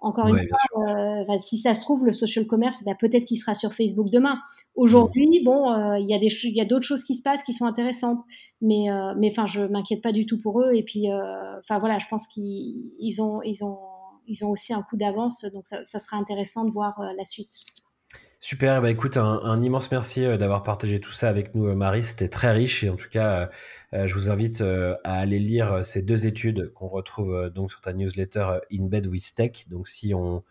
Encore 0.01 0.27
une 0.27 0.45
fois, 0.45 1.39
si 1.39 1.57
ça 1.57 1.73
se 1.73 1.79
trouve, 1.79 2.03
le 2.03 2.11
social 2.11 2.45
commerce, 2.45 2.83
bah, 2.83 2.95
peut-être 2.99 3.23
qu'il 3.23 3.37
sera 3.37 3.55
sur 3.55 3.73
Facebook 3.73 4.09
demain. 4.09 4.41
Aujourd'hui, 4.75 5.41
bon, 5.45 5.73
il 5.99 6.09
y 6.09 6.13
a 6.13 6.17
y 6.17 6.67
d'autres 6.67 6.85
choses 6.85 7.05
qui 7.05 7.15
se 7.15 7.21
passent 7.21 7.43
qui 7.43 7.53
sont 7.53 7.65
intéressantes, 7.65 8.19
mais, 8.59 8.87
mais 9.17 9.31
enfin, 9.31 9.47
je 9.47 9.61
m'inquiète 9.61 10.01
pas 10.01 10.11
du 10.11 10.25
tout 10.25 10.41
pour 10.41 10.59
eux. 10.59 10.73
Et 10.73 10.83
puis, 10.83 11.05
enfin 11.61 11.79
voilà, 11.79 11.97
je 11.99 12.07
pense 12.09 12.27
qu'ils 12.27 13.21
ont, 13.21 13.41
ils 13.43 13.63
ont 13.63 13.77
ils 14.27 14.43
ont 14.45 14.49
aussi 14.49 14.73
un 14.73 14.81
coup 14.81 14.97
d'avance, 14.97 15.45
donc 15.45 15.65
ça, 15.65 15.83
sera 15.99 16.17
intéressant 16.17 16.65
de 16.65 16.71
voir 16.71 16.99
euh, 16.99 17.11
la 17.17 17.25
suite. 17.25 17.51
Super, 18.39 18.81
bah 18.81 18.89
écoute, 18.89 19.17
un, 19.17 19.61
immense 19.61 19.91
merci 19.91 20.25
euh, 20.25 20.35
d'avoir 20.35 20.63
partagé 20.63 20.99
tout 20.99 21.11
ça 21.11 21.29
avec 21.29 21.53
nous, 21.53 21.67
euh, 21.67 21.75
Marie. 21.75 22.03
C'était 22.03 22.27
très 22.27 22.51
riche 22.51 22.83
et 22.83 22.89
en 22.89 22.95
tout 22.95 23.09
cas, 23.09 23.49
je 23.93 24.13
vous 24.13 24.31
invite 24.31 24.61
à 24.61 25.13
aller 25.13 25.39
lire 25.39 25.83
ces 25.85 26.01
deux 26.01 26.25
études 26.25 26.71
qu'on 26.73 26.87
retrouve 26.87 27.49
donc 27.49 27.69
sur 27.69 27.81
ta 27.81 27.93
newsletter 27.93 28.59
In 28.71 28.85
Bed 28.85 29.05
with 29.07 29.35
Tech. 29.35 29.67
Donc, 29.69 29.87
si 29.87 30.13
on, 30.13 30.43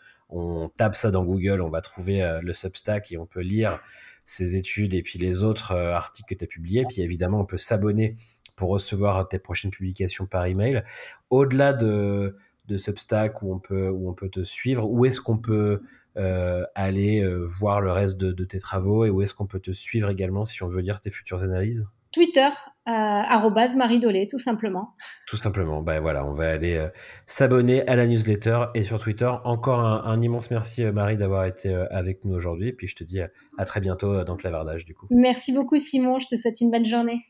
tape 0.76 0.94
ça 0.94 1.10
dans 1.10 1.24
Google, 1.24 1.60
on 1.60 1.68
va 1.68 1.80
trouver 1.80 2.38
le 2.42 2.52
Substack 2.52 3.10
et 3.10 3.18
on 3.18 3.26
peut 3.26 3.40
lire 3.40 3.80
ces 4.24 4.56
études 4.56 4.94
et 4.94 5.02
puis 5.02 5.18
les 5.18 5.42
autres 5.42 5.74
articles 5.74 6.32
que 6.32 6.38
tu 6.38 6.44
as 6.44 6.46
publiés. 6.46 6.84
Puis 6.88 7.00
évidemment, 7.00 7.40
on 7.40 7.46
peut 7.46 7.58
s'abonner 7.58 8.14
pour 8.56 8.68
recevoir 8.68 9.26
tes 9.26 9.38
prochaines 9.38 9.70
publications 9.70 10.26
par 10.26 10.44
email. 10.44 10.84
Au-delà 11.30 11.72
de 11.72 12.36
de 12.70 12.76
Substack 12.76 13.42
où 13.42 13.52
on 13.52 13.58
peut, 13.58 13.88
où 13.88 14.08
on 14.08 14.14
peut 14.14 14.28
te 14.28 14.42
suivre 14.42 14.88
Où 14.88 15.04
est-ce 15.04 15.20
qu'on 15.20 15.38
peut 15.38 15.82
euh, 16.16 16.64
aller 16.74 17.22
euh, 17.22 17.44
voir 17.44 17.80
le 17.80 17.92
reste 17.92 18.18
de, 18.18 18.44
tes 18.44 18.58
travaux 18.58 19.04
et 19.04 19.10
où 19.10 19.22
est-ce 19.22 19.34
qu'on 19.34 19.46
peut 19.46 19.60
te 19.60 19.72
suivre 19.72 20.08
également 20.08 20.46
si 20.46 20.62
on 20.62 20.68
veut 20.68 20.80
lire 20.80 21.00
tes 21.00 21.10
futures 21.10 21.42
analyses? 21.42 21.86
Twitter, 22.12 22.48
euh, 22.88 23.76
Marie 23.76 24.00
Dolé, 24.00 24.26
tout 24.28 24.38
simplement. 24.38 24.94
Tout 25.28 25.36
simplement. 25.36 25.80
Ben 25.82 26.00
voilà, 26.00 26.26
on 26.26 26.32
va 26.32 26.50
aller 26.50 26.88
s'abonner 27.26 27.86
à 27.86 27.94
la 27.94 28.06
newsletter 28.06 28.66
et 28.74 28.82
sur 28.82 29.00
Twitter. 29.00 29.30
Encore 29.44 29.78
un, 29.80 30.20
immense 30.20 30.50
merci 30.50 30.82
Marie 30.84 31.16
d'avoir 31.16 31.44
été 31.44 31.72
avec 31.90 32.24
nous 32.24 32.34
aujourd'hui. 32.34 32.72
Puis 32.72 32.88
je 32.88 32.96
te 32.96 33.04
dis 33.04 33.20
à, 33.20 33.64
très 33.64 33.80
bientôt 33.80 34.24
dans 34.24 34.36
Clavardage 34.36 34.84
du 34.84 34.94
coup. 34.94 35.06
Merci 35.10 35.52
beaucoup 35.52 35.78
Simon, 35.78 36.18
je 36.18 36.26
te 36.26 36.36
souhaite 36.36 36.60
une 36.60 36.72
bonne 36.72 36.86
journée. 36.86 37.29